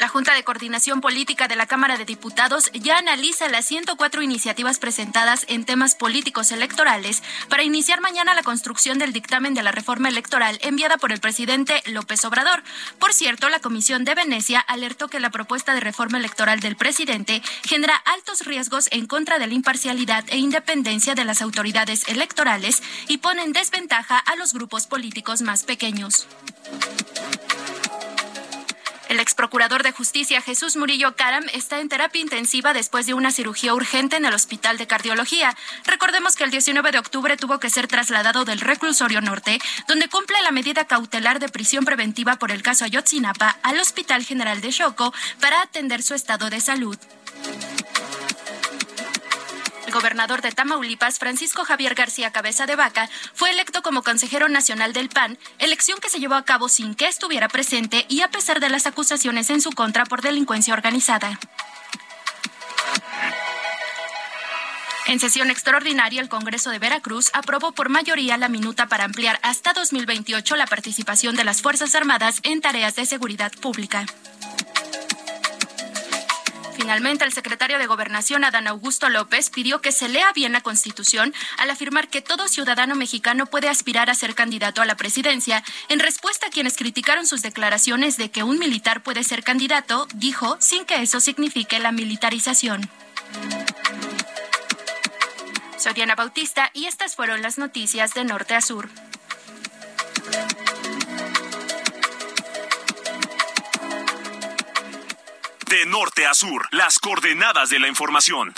[0.04, 4.78] La Junta de Coordinación Política de la Cámara de Diputados ya analiza las 104 iniciativas
[4.78, 10.10] presentadas en temas políticos electorales para iniciar mañana la construcción del dictamen de la reforma
[10.10, 12.64] electoral enviada por el presidente López Obrador.
[13.00, 17.42] Por cierto, la Comisión de Venecia alertó que la propuesta de reforma electoral del presidente
[17.64, 23.20] genera altos riesgos en contra de la imparcialidad e independencia de las autoridades electorales y
[23.20, 26.28] pone en desventaja a los grupos políticos más pequeños.
[29.14, 33.32] El ex procurador de justicia Jesús Murillo Caram está en terapia intensiva después de una
[33.32, 35.56] cirugía urgente en el Hospital de Cardiología.
[35.86, 40.42] Recordemos que el 19 de octubre tuvo que ser trasladado del reclusorio norte, donde cumple
[40.42, 45.14] la medida cautelar de prisión preventiva por el caso Ayotzinapa, al Hospital General de Choco
[45.40, 46.98] para atender su estado de salud.
[49.94, 55.08] Gobernador de Tamaulipas, Francisco Javier García Cabeza de Vaca, fue electo como consejero nacional del
[55.08, 58.70] PAN, elección que se llevó a cabo sin que estuviera presente y a pesar de
[58.70, 61.40] las acusaciones en su contra por delincuencia organizada.
[65.06, 69.74] En sesión extraordinaria, el Congreso de Veracruz aprobó por mayoría la minuta para ampliar hasta
[69.74, 74.06] 2028 la participación de las Fuerzas Armadas en tareas de seguridad pública.
[76.76, 81.34] Finalmente, el secretario de Gobernación, Adán Augusto López, pidió que se lea bien la Constitución
[81.58, 85.64] al afirmar que todo ciudadano mexicano puede aspirar a ser candidato a la presidencia.
[85.90, 90.58] En respuesta a quienes criticaron sus declaraciones de que un militar puede ser candidato, dijo,
[90.60, 92.90] sin que eso signifique la militarización.
[95.78, 98.90] Soy Diana Bautista y estas fueron las noticias de norte a sur.
[105.74, 108.54] De norte a sur, las coordenadas de la información.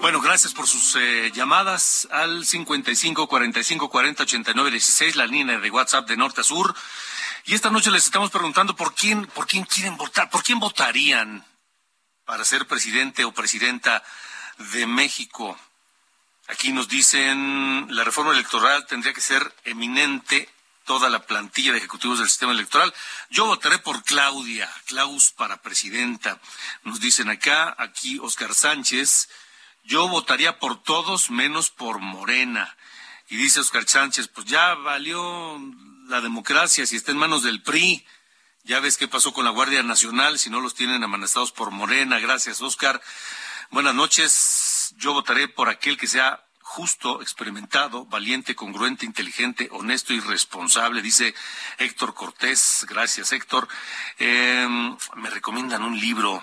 [0.00, 5.70] Bueno, gracias por sus eh, llamadas al 55 45 40 89 16, la línea de
[5.70, 6.72] WhatsApp de norte a sur.
[7.46, 11.44] Y esta noche les estamos preguntando por quién, por quién quieren votar, por quién votarían
[12.26, 14.04] para ser presidente o presidenta
[14.72, 15.58] de México.
[16.46, 20.48] Aquí nos dicen la reforma electoral tendría que ser eminente
[20.86, 22.94] toda la plantilla de ejecutivos del sistema electoral.
[23.28, 26.40] Yo votaré por Claudia, Klaus para presidenta.
[26.84, 29.28] Nos dicen acá, aquí Oscar Sánchez,
[29.84, 32.74] yo votaría por todos menos por Morena.
[33.28, 35.60] Y dice Oscar Sánchez, pues ya valió
[36.08, 38.06] la democracia si está en manos del PRI.
[38.64, 42.18] Ya ves qué pasó con la Guardia Nacional, si no los tienen amenazados por Morena.
[42.20, 43.02] Gracias, Oscar.
[43.70, 44.94] Buenas noches.
[44.96, 46.45] Yo votaré por aquel que sea
[46.76, 51.34] justo, experimentado, valiente, congruente, inteligente, honesto y responsable, dice
[51.78, 52.84] Héctor Cortés.
[52.86, 53.66] Gracias, Héctor.
[54.18, 54.68] Eh,
[55.14, 56.42] me recomiendan un libro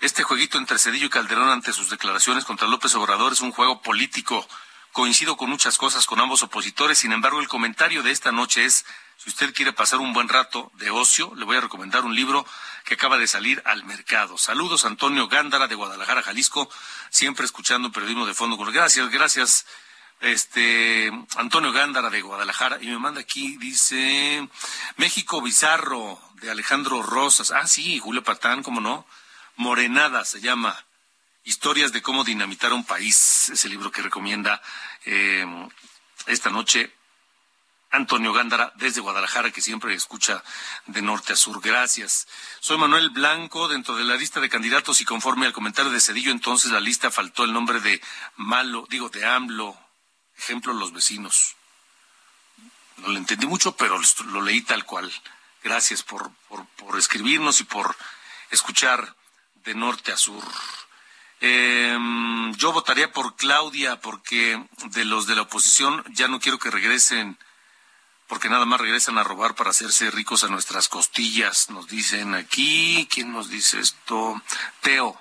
[0.00, 3.82] este jueguito entre Cedillo y Calderón ante sus declaraciones contra López Obrador es un juego
[3.82, 4.48] político.
[4.90, 8.86] Coincido con muchas cosas con ambos opositores, sin embargo el comentario de esta noche es,
[9.22, 12.44] si usted quiere pasar un buen rato de ocio, le voy a recomendar un libro
[12.84, 14.36] que acaba de salir al mercado.
[14.36, 16.68] Saludos Antonio Gándara de Guadalajara, Jalisco,
[17.08, 18.56] siempre escuchando periodismo de fondo.
[18.56, 19.66] Gracias, gracias.
[20.20, 24.48] Este Antonio Gándara de Guadalajara y me manda aquí dice
[24.96, 27.52] México Bizarro de Alejandro Rosas.
[27.52, 29.06] Ah, sí, Julio Patán, ¿cómo no?
[29.54, 30.84] Morenada se llama.
[31.44, 33.50] Historias de cómo dinamitar un país.
[33.50, 34.60] Es el libro que recomienda
[35.04, 35.46] eh,
[36.26, 36.92] esta noche
[37.92, 40.42] Antonio Gándara desde Guadalajara, que siempre escucha
[40.86, 41.60] de norte a sur.
[41.60, 42.26] Gracias.
[42.58, 46.32] Soy Manuel Blanco, dentro de la lista de candidatos y conforme al comentario de Cedillo,
[46.32, 48.00] entonces la lista faltó el nombre de
[48.36, 49.78] Malo, digo, de AMLO.
[50.38, 51.54] Ejemplo, los vecinos.
[52.96, 55.12] No lo entendí mucho, pero lo leí tal cual.
[55.62, 57.94] Gracias por, por, por escribirnos y por
[58.50, 59.14] escuchar
[59.64, 60.42] de norte a sur.
[61.40, 61.98] Eh,
[62.56, 67.36] yo votaría por Claudia porque de los de la oposición ya no quiero que regresen,
[68.32, 71.68] porque nada más regresan a robar para hacerse ricos a nuestras costillas.
[71.68, 74.40] Nos dicen aquí, ¿quién nos dice esto?
[74.80, 75.20] Teo.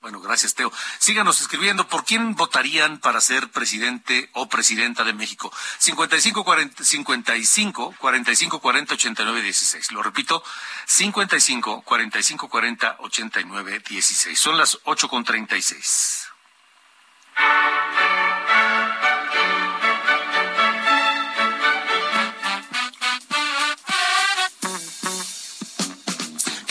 [0.00, 0.72] Bueno, gracias, Teo.
[1.00, 1.88] Síganos escribiendo.
[1.88, 5.52] ¿Por quién votarían para ser presidente o presidenta de México?
[5.78, 9.90] 55 40, 55 45 40 89 16.
[9.90, 10.44] Lo repito,
[10.86, 14.38] 55 45 40 89 16.
[14.38, 16.28] Son las 8 con 36.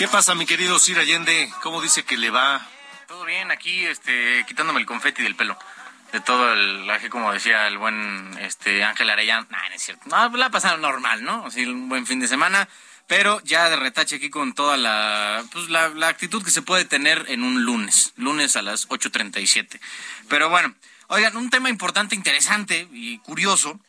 [0.01, 1.53] ¿Qué pasa, mi querido Sir Allende?
[1.61, 2.67] ¿Cómo dice que le va?
[3.07, 5.55] Todo bien, aquí este, quitándome el confeti del pelo.
[6.11, 9.45] De todo el laje, como decía el buen este, Ángel Arellano.
[9.51, 10.09] Nah, no es cierto.
[10.09, 11.45] No, la pasaron normal, ¿no?
[11.45, 12.67] Así un buen fin de semana.
[13.05, 16.83] Pero ya de retache aquí con toda la, pues, la, la actitud que se puede
[16.85, 18.13] tener en un lunes.
[18.15, 19.79] Lunes a las 8.37.
[20.27, 20.73] Pero bueno,
[21.09, 23.79] oigan, un tema importante, interesante y curioso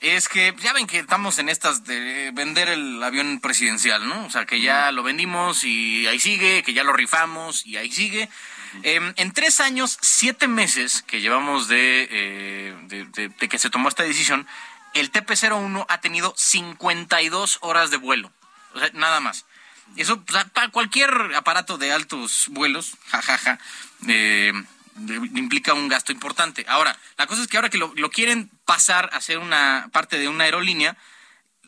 [0.00, 4.24] es que ya ven que estamos en estas de vender el avión presidencial, ¿no?
[4.24, 7.92] O sea, que ya lo vendimos y ahí sigue, que ya lo rifamos y ahí
[7.92, 8.30] sigue.
[8.82, 13.68] Eh, en tres años, siete meses que llevamos de, eh, de, de, de, que se
[13.68, 14.46] tomó esta decisión,
[14.94, 18.32] el TP-01 ha tenido 52 horas de vuelo.
[18.74, 19.44] O sea, nada más.
[19.96, 23.60] Eso, pues, para cualquier aparato de altos vuelos, jajaja, ja, ja,
[24.08, 24.52] eh,
[25.34, 26.64] implica un gasto importante.
[26.68, 30.28] Ahora, la cosa es que ahora que lo, quieren pasar a ser una parte de
[30.28, 30.96] una aerolínea,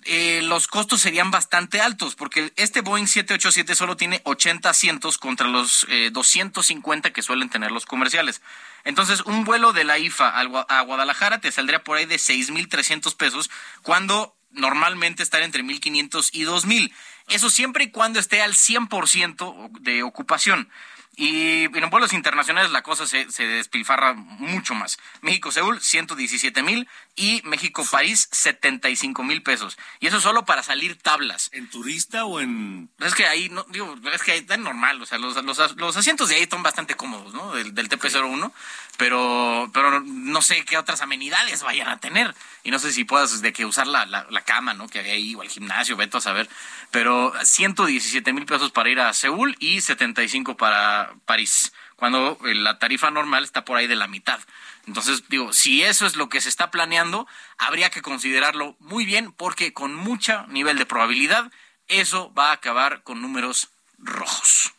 [0.05, 5.47] eh, los costos serían bastante altos, porque este Boeing 787 solo tiene 80 asientos contra
[5.47, 8.42] los eh, 250 que suelen tener los comerciales.
[8.85, 13.49] Entonces, un vuelo de la IFA a Guadalajara te saldría por ahí de 6.300 pesos,
[13.83, 16.92] cuando normalmente están entre 1.500 y 2.000.
[17.29, 20.68] Eso siempre y cuando esté al 100% de ocupación.
[21.14, 24.98] Y en vuelos internacionales la cosa se, se despilfarra mucho más.
[25.20, 29.77] México-Seúl, 117 mil y México-París, 75 mil pesos.
[30.01, 31.51] Y eso solo para salir tablas.
[31.53, 32.88] ¿En turista o en...?
[32.98, 35.03] Es que ahí, no, digo, es que ahí está normal.
[35.03, 37.53] O sea, los, los, los asientos de ahí son bastante cómodos, ¿no?
[37.53, 38.51] Del, del TP-01.
[38.96, 42.35] Pero, pero no sé qué otras amenidades vayan a tener.
[42.64, 44.88] Y no sé si puedas de que usar la, la, la cama, ¿no?
[44.88, 46.48] Que hay ahí, o el gimnasio, veto a saber.
[46.90, 53.11] Pero 117 mil pesos para ir a Seúl y 75 para París, cuando la tarifa
[53.11, 54.40] normal está por ahí de la mitad.
[54.86, 57.26] Entonces, digo, si eso es lo que se está planeando,
[57.59, 61.53] habría que considerarlo muy bien porque con mucho nivel de probabilidad
[61.88, 64.72] eso va a acabar con números rojos.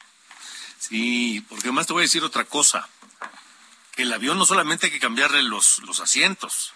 [0.78, 2.89] Sí, porque además te voy a decir otra cosa.
[3.95, 6.74] El avión no solamente hay que cambiarle los, los asientos,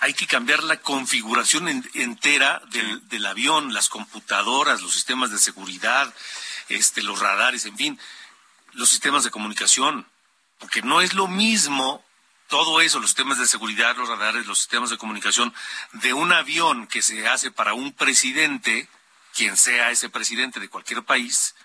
[0.00, 5.38] hay que cambiar la configuración en, entera del, del, avión, las computadoras, los sistemas de
[5.38, 6.12] seguridad,
[6.68, 8.00] este, los radares, en fin,
[8.72, 10.06] los sistemas de comunicación.
[10.58, 12.04] porque no es lo mismo
[12.46, 15.52] todo eso, los temas de seguridad, los radares, los sistemas de comunicación,
[15.92, 18.88] de un avión que se hace para un presidente,
[19.34, 21.56] quien sea ese presidente de cualquier país,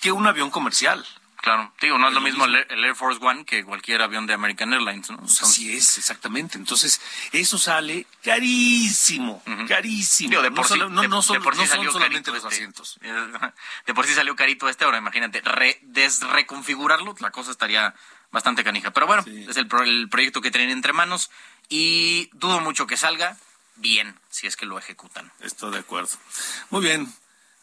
[0.00, 1.06] que un avión comercial.
[1.42, 4.32] Claro, digo, no es lo mismo el, el Air Force One que cualquier avión de
[4.32, 5.18] American Airlines, ¿no?
[5.18, 6.56] Pues así es, exactamente.
[6.56, 7.00] Entonces,
[7.32, 10.30] eso sale carísimo, carísimo.
[10.30, 11.76] Digo, de No por sí, solo- no- de- no de solo- por sí no son
[11.76, 12.54] salió solamente carito los este.
[12.54, 12.98] asientos.
[13.86, 17.92] De por sí salió carito este, ahora imagínate, re- desreconfigurarlo, la cosa estaría
[18.30, 18.92] bastante canija.
[18.92, 21.30] Pero bueno, es el, pro- el proyecto que tienen entre manos
[21.68, 23.36] y dudo mucho que salga
[23.76, 25.32] bien, si es que lo ejecutan.
[25.40, 26.10] Estoy de acuerdo.
[26.70, 27.12] Muy bien.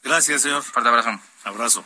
[0.04, 0.64] Gracias, señor.
[0.64, 1.18] Fuerte abrazo.
[1.46, 1.86] Abrazo.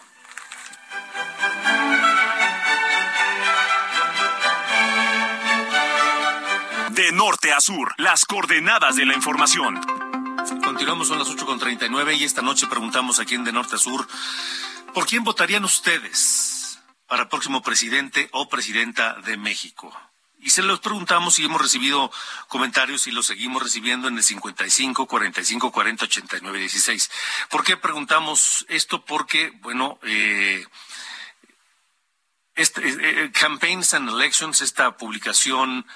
[6.94, 9.82] De norte a sur, las coordenadas de la información.
[10.64, 14.08] Continuamos, son las 8.39 y esta noche preguntamos aquí en De Norte a Sur,
[14.94, 19.92] ¿por quién votarían ustedes para próximo presidente o presidenta de México?
[20.38, 22.12] Y se los preguntamos y hemos recibido
[22.48, 27.12] comentarios y los seguimos recibiendo en el 55 45 40 89 16.
[27.50, 29.04] ¿Por qué preguntamos esto?
[29.04, 30.64] Porque, bueno, eh,
[32.54, 35.88] este, eh, eh, Campaigns and Elections, esta publicación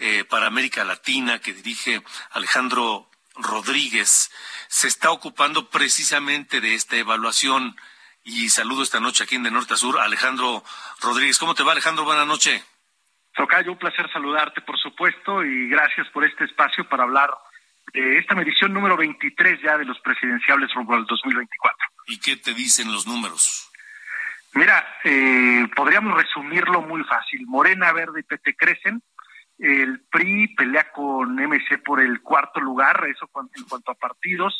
[0.00, 4.30] eh, para América Latina que dirige Alejandro Rodríguez,
[4.68, 7.76] se está ocupando precisamente de esta evaluación.
[8.24, 10.64] Y saludo esta noche aquí en De Norte a Sur Alejandro
[11.00, 11.38] Rodríguez.
[11.38, 12.04] ¿Cómo te va, Alejandro?
[12.04, 12.64] Buenas noches.
[13.34, 17.30] Tocayo, un placer saludarte, por supuesto, y gracias por este espacio para hablar
[17.92, 21.76] de esta medición número 23 ya de los presidenciables rumbo al 2024.
[22.06, 23.70] ¿Y qué te dicen los números?
[24.54, 27.46] Mira, eh, podríamos resumirlo muy fácil.
[27.46, 29.02] Morena, Verde y PT crecen.
[29.60, 34.54] El PRI pelea con MC por el cuarto lugar, eso en cuanto a partidos.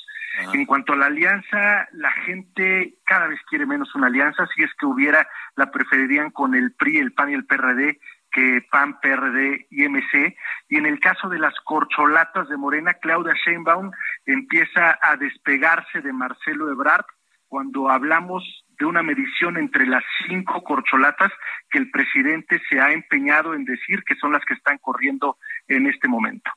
[0.53, 4.46] En cuanto a la alianza, la gente cada vez quiere menos una alianza.
[4.55, 5.26] Si es que hubiera,
[5.57, 7.98] la preferirían con el PRI, el PAN y el PRD
[8.30, 10.36] que PAN, PRD y MC.
[10.68, 13.90] Y en el caso de las corcholatas de Morena, Claudia Sheinbaum
[14.26, 17.07] empieza a despegarse de Marcelo Ebrard
[17.48, 18.44] cuando hablamos
[18.81, 21.31] de una medición entre las cinco corcholatas
[21.70, 25.37] que el presidente se ha empeñado en decir que son las que están corriendo
[25.68, 26.51] en este momento.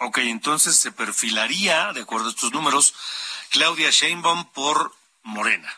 [0.00, 2.94] Ok, entonces se perfilaría, de acuerdo a estos números,
[3.50, 5.72] Claudia Sheinbaum por Morena.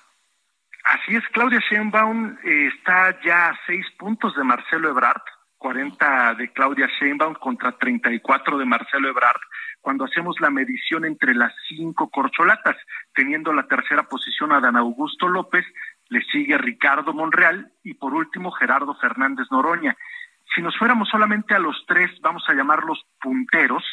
[0.82, 5.22] Así es, Claudia Sheinbaum eh, está ya a seis puntos de Marcelo Ebrard,
[5.58, 9.40] 40 de Claudia Sheinbaum contra 34 de Marcelo Ebrard,
[9.80, 12.76] cuando hacemos la medición entre las cinco corcholatas,
[13.14, 15.64] teniendo la tercera posición a Dan Augusto López,
[16.08, 19.96] le sigue Ricardo Monreal y por último Gerardo Fernández Noroña.
[20.54, 23.84] Si nos fuéramos solamente a los tres, vamos a llamarlos punteros,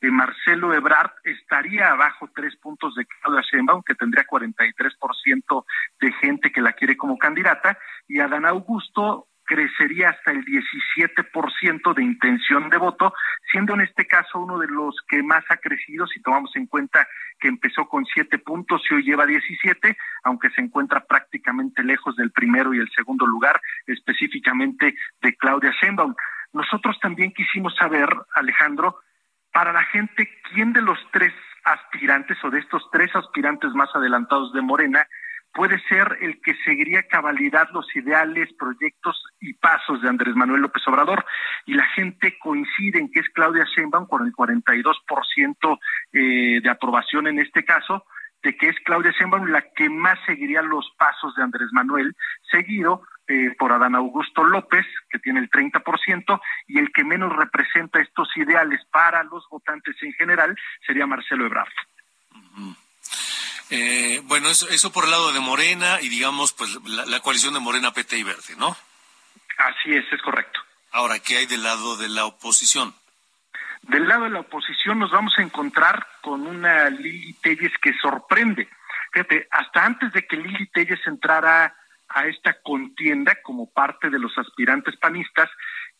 [0.00, 5.64] eh, Marcelo Ebrard estaría abajo tres puntos de Claudia Sheinbaum, que tendría 43%
[6.00, 12.02] de gente que la quiere como candidata, y Adán Augusto crecería hasta el 17% de
[12.02, 13.14] intención de voto,
[13.52, 17.06] siendo en este caso uno de los que más ha crecido, si tomamos en cuenta
[17.38, 22.32] que empezó con siete puntos y hoy lleva 17, aunque se encuentra prácticamente lejos del
[22.32, 26.16] primero y el segundo lugar, específicamente de Claudia Sheinbaum.
[26.52, 28.98] Nosotros también quisimos saber, Alejandro,
[29.52, 31.32] para la gente, quién de los tres
[31.62, 35.06] aspirantes o de estos tres aspirantes más adelantados de Morena
[35.54, 40.82] puede ser el que seguiría cabalidad los ideales, proyectos y pasos de Andrés Manuel López
[40.88, 41.24] Obrador.
[41.64, 45.78] Y la gente coincide en que es Claudia Sheinbaum con el 42%
[46.12, 48.04] eh, de aprobación en este caso,
[48.42, 52.14] de que es Claudia Sheinbaum la que más seguiría los pasos de Andrés Manuel,
[52.50, 58.00] seguido eh, por Adán Augusto López, que tiene el 30%, y el que menos representa
[58.00, 61.72] estos ideales para los votantes en general sería Marcelo Ebrard.
[63.76, 67.54] Eh, bueno, eso, eso por el lado de Morena y digamos, pues la, la coalición
[67.54, 68.76] de Morena, PT y Verde, ¿no?
[69.58, 70.60] Así es, es correcto.
[70.92, 72.94] Ahora, ¿qué hay del lado de la oposición?
[73.82, 78.68] Del lado de la oposición nos vamos a encontrar con una Lili Telles que sorprende.
[79.12, 81.74] Fíjate, hasta antes de que Lili Telles entrara
[82.08, 85.50] a esta contienda como parte de los aspirantes panistas,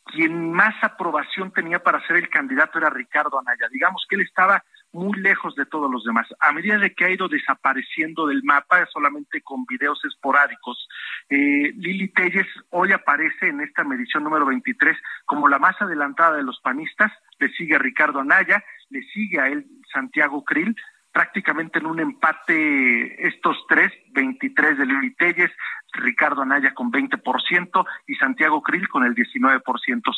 [0.05, 3.67] quien más aprobación tenía para ser el candidato era Ricardo Anaya.
[3.69, 4.63] Digamos que él estaba
[4.95, 6.27] muy lejos de todos los demás.
[6.41, 10.89] A medida de que ha ido desapareciendo del mapa, solamente con videos esporádicos,
[11.29, 16.45] eh, Lili Telles hoy aparece en esta medición número 23 como la más adelantada de
[16.45, 20.77] los panistas, le sigue a Ricardo Anaya, le sigue a él Santiago Krill,
[21.15, 25.53] prácticamente en un empate estos tres, 23 de Lili Telles,
[25.93, 29.63] Ricardo Anaya con 20% y Santiago Krill con el 19%.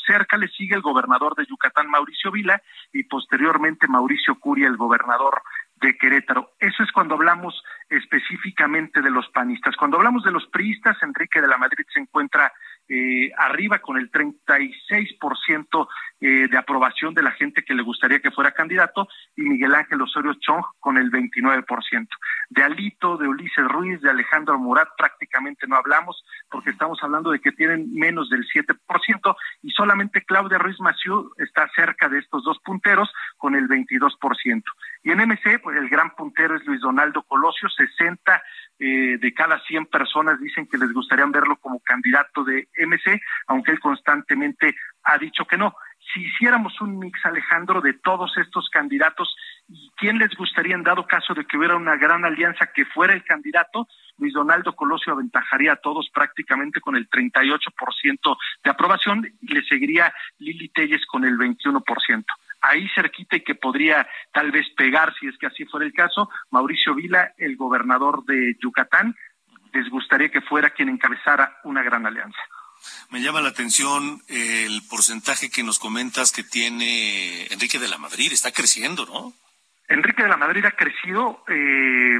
[0.07, 2.63] Cerca le sigue el gobernador de Yucatán, Mauricio Vila,
[2.95, 5.43] y posteriormente Mauricio Curia, el gobernador
[5.77, 6.53] de Querétaro.
[6.59, 9.77] Eso es cuando hablamos específicamente de los panistas.
[9.77, 12.53] Cuando hablamos de los priistas, Enrique de la Madrid se encuentra
[12.89, 15.89] eh, arriba con el 36%
[16.20, 20.01] eh, de aprobación de la gente que le gustaría que fuera candidato y Miguel Ángel
[20.01, 22.09] Osorio Chong con el 29%.
[22.51, 27.41] De Alito, de Ulises Ruiz, de Alejandro Murat prácticamente no hablamos porque estamos hablando de
[27.41, 32.59] que tienen menos del 7% y solamente Claudia Ruiz Maciú está cerca de estos dos
[32.64, 34.62] punteros con el 22%.
[35.03, 38.43] Y en MC, el gran puntero es Luis Donaldo Colosio, 60
[38.79, 43.73] eh, de cada 100 personas dicen que les gustaría verlo como candidato de MC, aunque
[43.73, 45.75] él constantemente ha dicho que no.
[46.12, 49.35] Si hiciéramos un mix, Alejandro, de todos estos candidatos,
[49.69, 53.14] ¿y quién les gustaría en dado caso de que hubiera una gran alianza que fuera
[53.14, 53.89] el candidato?
[54.19, 60.12] Luis Donaldo Colosio aventajaría a todos prácticamente con el 38% de aprobación y le seguiría
[60.39, 62.25] Lili Telles con el 21%
[62.69, 66.29] ahí cerquita y que podría tal vez pegar, si es que así fuera el caso,
[66.51, 69.14] Mauricio Vila, el gobernador de Yucatán,
[69.73, 72.41] les gustaría que fuera quien encabezara una gran alianza.
[73.11, 78.33] Me llama la atención el porcentaje que nos comentas que tiene Enrique de la Madrid,
[78.33, 79.33] está creciendo, ¿no?
[79.89, 82.19] Enrique de la Madrid ha crecido, eh,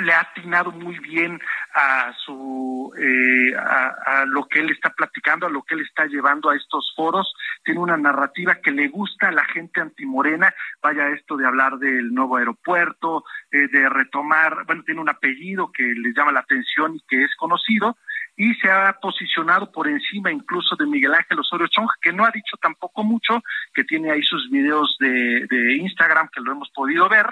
[0.00, 1.40] le ha atinado muy bien
[1.74, 6.50] a su eh, a, lo que él está platicando, a lo que él está llevando
[6.50, 7.32] a estos foros.
[7.64, 10.52] Tiene una narrativa que le gusta a la gente antimorena.
[10.82, 15.82] Vaya esto de hablar del nuevo aeropuerto, eh, de retomar, bueno, tiene un apellido que
[15.82, 17.96] les llama la atención y que es conocido
[18.36, 22.30] y se ha posicionado por encima incluso de Miguel Ángel Osorio Chong, que no ha
[22.30, 23.42] dicho tampoco mucho,
[23.74, 27.26] que tiene ahí sus videos de, de Instagram que lo hemos podido ver,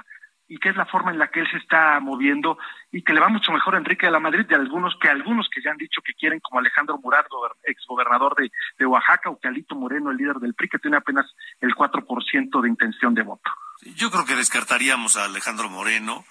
[0.49, 2.59] y que es la forma en la que él se está moviendo
[2.90, 5.49] y que le va mucho mejor a Enrique de la Madrid de algunos que algunos
[5.53, 7.26] que ya han dicho que quieren como Alejandro Murat,
[7.64, 11.26] exgobernador de, de Oaxaca, o que Alito Moreno, el líder del PRI, que tiene apenas
[11.61, 13.51] el 4% de intención de voto.
[13.94, 16.24] Yo creo que descartaríamos a Alejandro Moreno,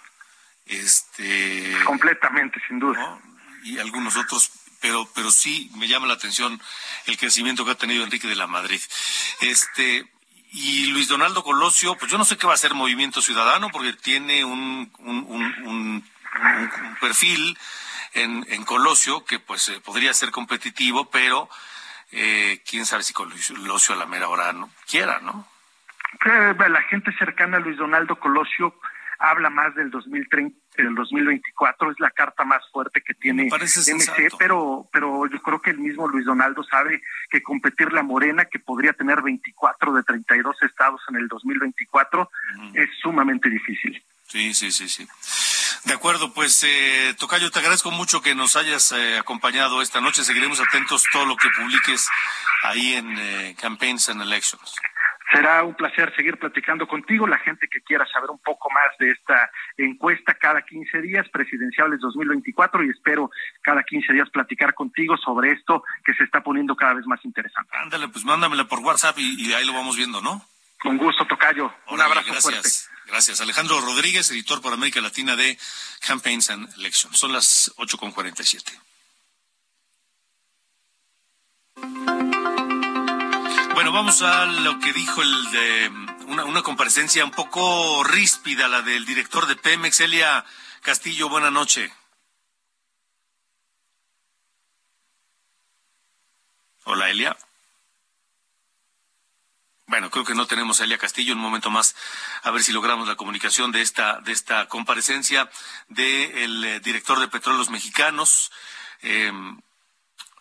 [0.66, 3.20] este completamente, sin duda.
[3.64, 4.52] Y algunos otros,
[4.82, 6.60] pero pero sí me llama la atención
[7.06, 8.82] el crecimiento que ha tenido Enrique de la Madrid.
[9.42, 10.06] Este
[10.52, 13.94] y Luis Donaldo Colosio, pues yo no sé qué va a hacer Movimiento Ciudadano porque
[13.94, 16.04] tiene un, un,
[17.02, 17.58] perfil
[18.14, 21.50] en, en, Colosio que pues eh, podría ser competitivo, pero
[22.12, 25.48] eh, quién sabe si Colosio a la mera hora no quiera, ¿no?
[26.24, 28.80] La gente cercana a Luis Donaldo Colosio
[29.20, 34.86] habla más del 2030, del 2024, es la carta más fuerte que tiene MC, pero,
[34.92, 38.94] pero yo creo que el mismo Luis Donaldo sabe que competir la Morena, que podría
[38.94, 42.30] tener 24 de 32 estados en el 2024,
[42.74, 44.02] es sumamente difícil.
[44.28, 45.08] Sí, sí, sí, sí.
[45.86, 50.26] De acuerdo, pues eh, Tocayo, te agradezco mucho que nos hayas eh, acompañado esta noche.
[50.26, 52.10] Seguiremos atentos todo lo que publiques
[52.64, 54.76] ahí en eh, Campaigns and Elections.
[55.32, 57.28] Será un placer seguir platicando contigo.
[57.28, 62.00] La gente que quiera saber un poco más de esta encuesta cada 15 días, presidenciales
[62.00, 63.30] 2024, y espero
[63.62, 67.70] cada 15 días platicar contigo sobre esto que se está poniendo cada vez más interesante.
[67.76, 70.42] Ándale, pues mándamela por WhatsApp y, ahí lo vamos viendo, ¿no?
[70.80, 71.74] Con gusto, Tocayo.
[71.90, 72.44] un abrazo gracias.
[72.44, 72.70] fuerte.
[73.08, 73.42] Gracias.
[73.42, 75.58] Alejandro Rodríguez, editor por América Latina de
[76.06, 77.18] Campaigns and Elections.
[77.18, 78.78] Son las 8.47.
[83.98, 85.92] Vamos a lo que dijo el de
[86.28, 90.46] una, una comparecencia un poco ríspida, la del director de Pemex, Elia
[90.84, 91.30] Castillo.
[91.30, 91.92] Buena noche.
[96.84, 97.36] Hola, Elia.
[99.88, 101.34] Bueno, creo que no tenemos a Elia Castillo.
[101.34, 101.96] Un momento más,
[102.44, 105.50] a ver si logramos la comunicación de esta, de esta comparecencia
[105.88, 108.52] del eh, director de Petróleos Mexicanos.
[109.02, 109.34] Eh,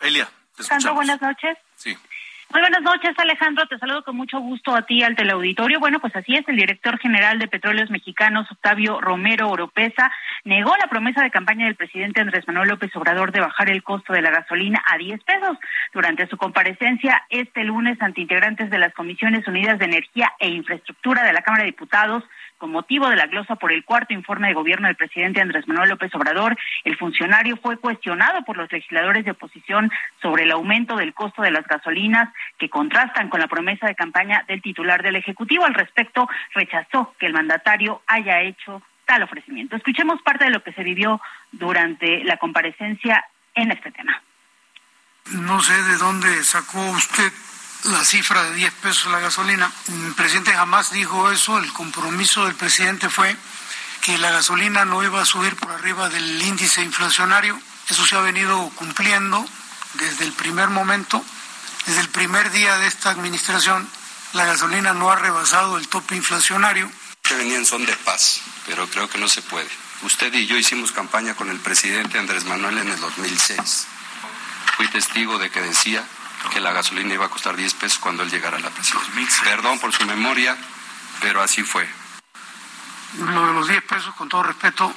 [0.00, 0.96] Elia, te escuchamos.
[0.96, 1.56] buenas noches.
[1.76, 1.96] Sí.
[2.52, 3.66] Muy buenas noches, Alejandro.
[3.66, 5.80] Te saludo con mucho gusto a ti, al teleauditorio.
[5.80, 10.12] Bueno, pues así es, el director general de Petróleos Mexicanos, Octavio Romero Oropesa,
[10.44, 14.12] negó la promesa de campaña del presidente Andrés Manuel López Obrador de bajar el costo
[14.12, 15.58] de la gasolina a 10 pesos.
[15.92, 21.24] Durante su comparecencia este lunes ante integrantes de las Comisiones Unidas de Energía e Infraestructura
[21.24, 22.22] de la Cámara de Diputados,
[22.58, 25.90] con motivo de la glosa por el cuarto informe de gobierno del presidente Andrés Manuel
[25.90, 29.90] López Obrador, el funcionario fue cuestionado por los legisladores de oposición
[30.22, 34.44] sobre el aumento del costo de las gasolinas que contrastan con la promesa de campaña
[34.48, 35.64] del titular del Ejecutivo.
[35.64, 39.76] Al respecto, rechazó que el mandatario haya hecho tal ofrecimiento.
[39.76, 41.20] Escuchemos parte de lo que se vivió
[41.52, 44.22] durante la comparecencia en este tema.
[45.32, 47.32] No sé de dónde sacó usted
[47.84, 49.70] la cifra de 10 pesos la gasolina.
[49.88, 53.36] El presidente jamás dijo eso, el compromiso del presidente fue
[54.02, 57.60] que la gasolina no iba a subir por arriba del índice inflacionario.
[57.88, 59.44] Eso se ha venido cumpliendo
[59.94, 61.24] desde el primer momento,
[61.86, 63.88] desde el primer día de esta administración.
[64.32, 66.90] La gasolina no ha rebasado el tope inflacionario.
[67.22, 69.70] Que venían son de paz, pero creo que no se puede.
[70.02, 73.86] Usted y yo hicimos campaña con el presidente Andrés Manuel en el 2006
[74.76, 76.04] fui testigo de que decía
[76.48, 79.44] que la gasolina iba a costar 10 pesos cuando él llegara a la presidencia.
[79.44, 80.56] Perdón por su memoria,
[81.20, 81.88] pero así fue.
[83.18, 84.92] Lo de los 10 pesos, con todo respeto,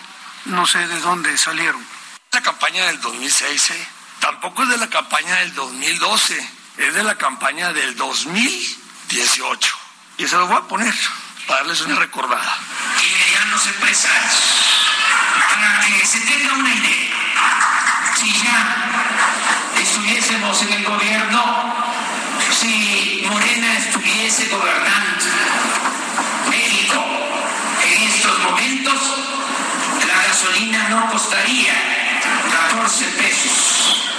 [0.46, 1.86] no sé de dónde salieron.
[2.32, 3.88] La campaña del 2006, ¿eh?
[4.20, 9.76] tampoco es de la campaña del 2012, es de la campaña del 2018.
[10.18, 10.94] Y se lo voy a poner
[11.48, 12.58] para darles una recordada.
[13.00, 14.44] Que ya los empresarios,
[15.50, 17.16] para que se tenga una idea,
[18.16, 18.89] si ya
[19.90, 21.74] estuviésemos en el gobierno,
[22.52, 25.26] si Morena estuviese gobernando
[26.48, 27.04] México
[27.84, 29.02] en estos momentos,
[30.08, 31.74] la gasolina no costaría
[32.70, 34.12] 14 pesos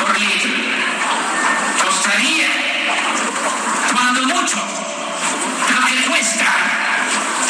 [0.00, 0.50] por litro.
[1.84, 2.48] Costaría,
[3.92, 6.52] cuando mucho, lo que cuesta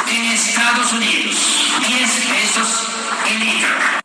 [0.09, 2.89] en Estados Unidos, 10 pesos
[3.31, 3.96] el litro.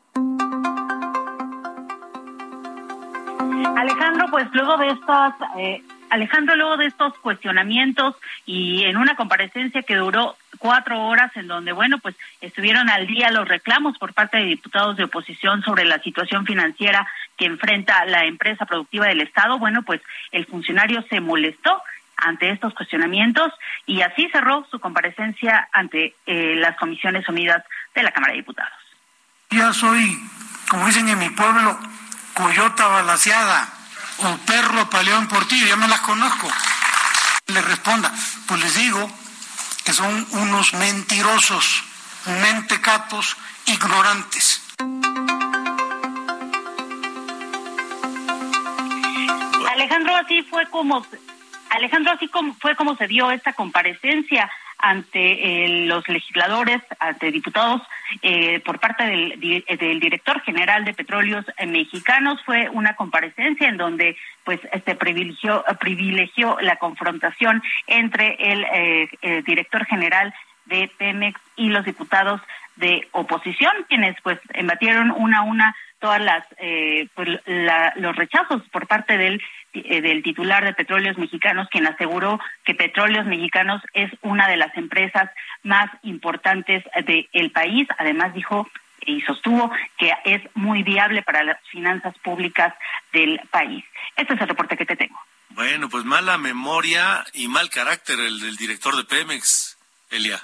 [4.41, 8.15] Pues luego de estas, eh, Alejandro, luego de estos cuestionamientos
[8.45, 13.29] y en una comparecencia que duró cuatro horas, en donde, bueno, pues estuvieron al día
[13.31, 18.25] los reclamos por parte de diputados de oposición sobre la situación financiera que enfrenta la
[18.25, 21.81] empresa productiva del Estado, bueno, pues el funcionario se molestó
[22.17, 23.51] ante estos cuestionamientos
[23.85, 27.63] y así cerró su comparecencia ante eh, las comisiones unidas
[27.95, 28.73] de la Cámara de Diputados.
[29.51, 30.19] Ya soy,
[30.69, 31.77] como dicen en mi pueblo,
[32.33, 33.80] coyota balaseada
[34.23, 36.47] o perro paleón por ti, ya me las conozco.
[37.47, 38.11] Le responda,
[38.47, 39.09] pues les digo
[39.83, 41.83] que son unos mentirosos,
[42.25, 44.61] mentecatos, ignorantes.
[49.71, 51.05] Alejandro, así fue como
[51.69, 54.51] Alejandro, así como fue como se dio esta comparecencia
[54.81, 57.81] ante eh, los legisladores, ante diputados,
[58.21, 62.41] eh, por parte del, di- del director general de Petróleos eh, Mexicanos.
[62.45, 69.43] Fue una comparecencia en donde pues este privilegió, privilegió la confrontación entre el eh, eh,
[69.45, 70.33] director general
[70.65, 72.41] de Pemex y los diputados
[72.77, 78.63] de oposición, quienes pues embatieron una a una todas las eh, pues, la- los rechazos
[78.71, 79.41] por parte del eh,
[79.73, 85.29] del titular de Petróleos Mexicanos, quien aseguró que Petróleos Mexicanos es una de las empresas
[85.63, 87.87] más importantes del país.
[87.97, 88.67] Además dijo
[89.05, 92.73] y sostuvo que es muy viable para las finanzas públicas
[93.13, 93.83] del país.
[94.15, 95.19] Este es el reporte que te tengo.
[95.49, 99.77] Bueno, pues mala memoria y mal carácter el del director de Pemex,
[100.09, 100.41] Elia.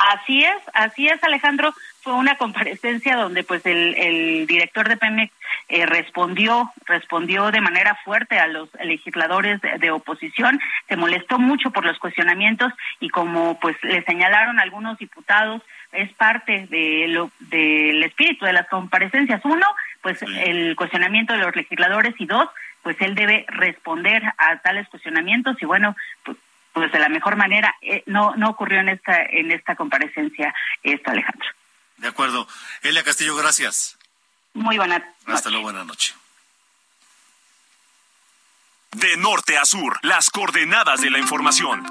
[0.00, 1.74] Así es, así es, Alejandro.
[2.00, 5.30] Fue una comparecencia donde, pues, el, el director de Pemex
[5.68, 10.58] eh, respondió, respondió de manera fuerte a los legisladores de, de oposición.
[10.88, 15.60] Se molestó mucho por los cuestionamientos y, como pues le señalaron algunos diputados,
[15.92, 19.42] es parte de lo del espíritu de las comparecencias.
[19.44, 19.66] Uno,
[20.00, 22.48] pues, el cuestionamiento de los legisladores y dos,
[22.82, 25.94] pues él debe responder a tales cuestionamientos y bueno,
[26.24, 26.38] pues,
[26.72, 31.10] pues de la mejor manera eh, no no ocurrió en esta en esta comparecencia esto
[31.10, 31.48] Alejandro
[31.98, 32.46] De acuerdo.
[32.82, 33.98] Elia Castillo, gracias.
[34.54, 36.14] muy buena Hasta luego, buena noche.
[38.92, 41.86] De norte a sur, las coordenadas de la información.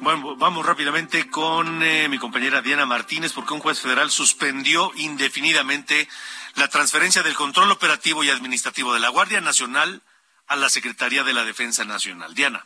[0.00, 6.08] Bueno, vamos rápidamente con eh, mi compañera Diana Martínez, porque un juez federal suspendió indefinidamente
[6.54, 10.02] la transferencia del control operativo y administrativo de la Guardia Nacional
[10.46, 12.34] a la Secretaría de la Defensa Nacional.
[12.34, 12.64] Diana.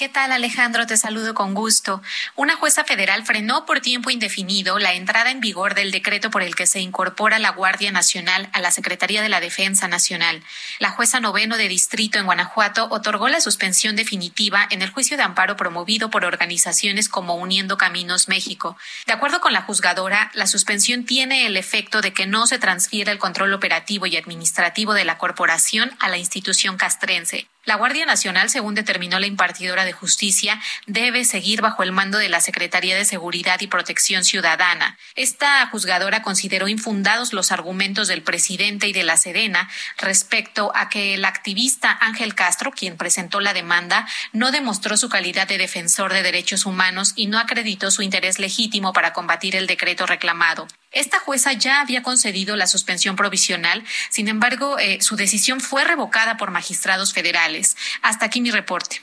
[0.00, 0.86] ¿Qué tal Alejandro?
[0.86, 2.00] Te saludo con gusto.
[2.34, 6.54] Una jueza federal frenó por tiempo indefinido la entrada en vigor del decreto por el
[6.54, 10.42] que se incorpora la Guardia Nacional a la Secretaría de la Defensa Nacional.
[10.78, 15.22] La jueza noveno de distrito en Guanajuato otorgó la suspensión definitiva en el juicio de
[15.22, 18.78] amparo promovido por organizaciones como Uniendo Caminos México.
[19.06, 23.12] De acuerdo con la juzgadora, la suspensión tiene el efecto de que no se transfiera
[23.12, 27.48] el control operativo y administrativo de la corporación a la institución castrense.
[27.70, 32.28] La Guardia Nacional, según determinó la impartidora de justicia, debe seguir bajo el mando de
[32.28, 34.98] la Secretaría de Seguridad y Protección Ciudadana.
[35.14, 41.14] Esta juzgadora consideró infundados los argumentos del presidente y de la Sedena respecto a que
[41.14, 46.24] el activista Ángel Castro, quien presentó la demanda, no demostró su calidad de defensor de
[46.24, 50.66] derechos humanos y no acreditó su interés legítimo para combatir el decreto reclamado.
[50.92, 56.36] Esta jueza ya había concedido la suspensión provisional, sin embargo, eh, su decisión fue revocada
[56.36, 57.76] por magistrados federales.
[58.02, 59.02] Hasta aquí mi reporte.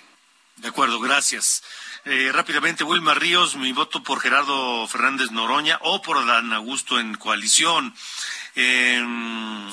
[0.57, 1.63] De acuerdo, gracias.
[2.03, 7.15] Eh, rápidamente, Wilma Ríos, mi voto por Gerardo Fernández Noroña o por Dan Augusto en
[7.15, 7.93] coalición.
[8.55, 9.05] Eh,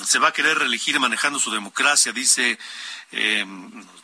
[0.04, 2.58] se va a querer reelegir manejando su democracia, dice,
[3.12, 3.46] eh,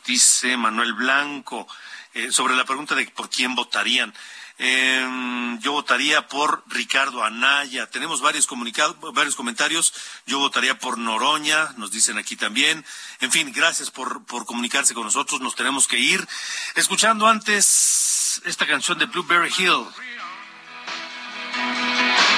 [0.06, 1.68] dice Manuel Blanco,
[2.14, 4.14] eh, sobre la pregunta de por quién votarían.
[4.62, 7.86] Em, yo votaría por Ricardo Anaya.
[7.86, 9.94] Tenemos varios comunicados, varios comentarios.
[10.26, 12.84] Yo votaría por Noroña, nos dicen aquí también.
[13.20, 15.40] En fin, gracias por, por comunicarse con nosotros.
[15.40, 16.28] Nos tenemos que ir.
[16.74, 19.86] Escuchando antes esta canción de Blueberry Hill.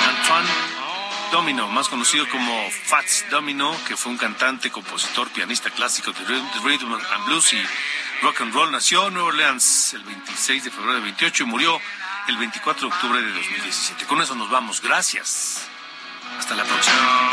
[0.09, 0.49] Antoine
[1.33, 6.25] Domino, más conocido como Fats Domino, que fue un cantante, compositor, pianista clásico de
[6.63, 7.63] rhythm and blues y
[8.23, 11.81] rock and roll, nació en Nueva Orleans el 26 de febrero de 28 y murió
[12.29, 14.07] el 24 de octubre de 2017.
[14.07, 14.81] Con eso nos vamos.
[14.81, 15.69] Gracias.
[16.39, 17.33] Hasta la próxima.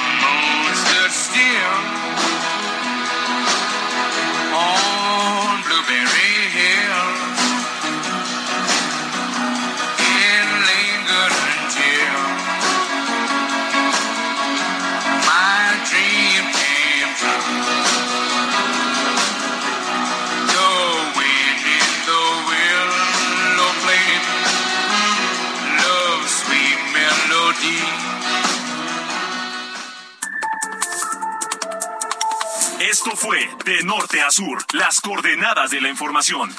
[33.30, 36.50] Fue De Norte a Sur, las coordenadas de la información.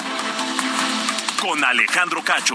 [1.40, 2.54] Con Alejandro Cacho.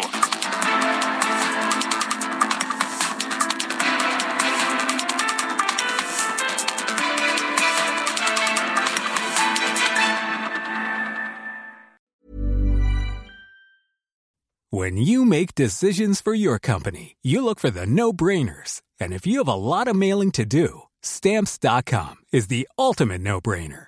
[14.70, 18.82] When you make decisions for your company, you look for the no brainers.
[18.98, 23.42] And if you have a lot of mailing to do, stamps.com is the ultimate no
[23.42, 23.88] brainer.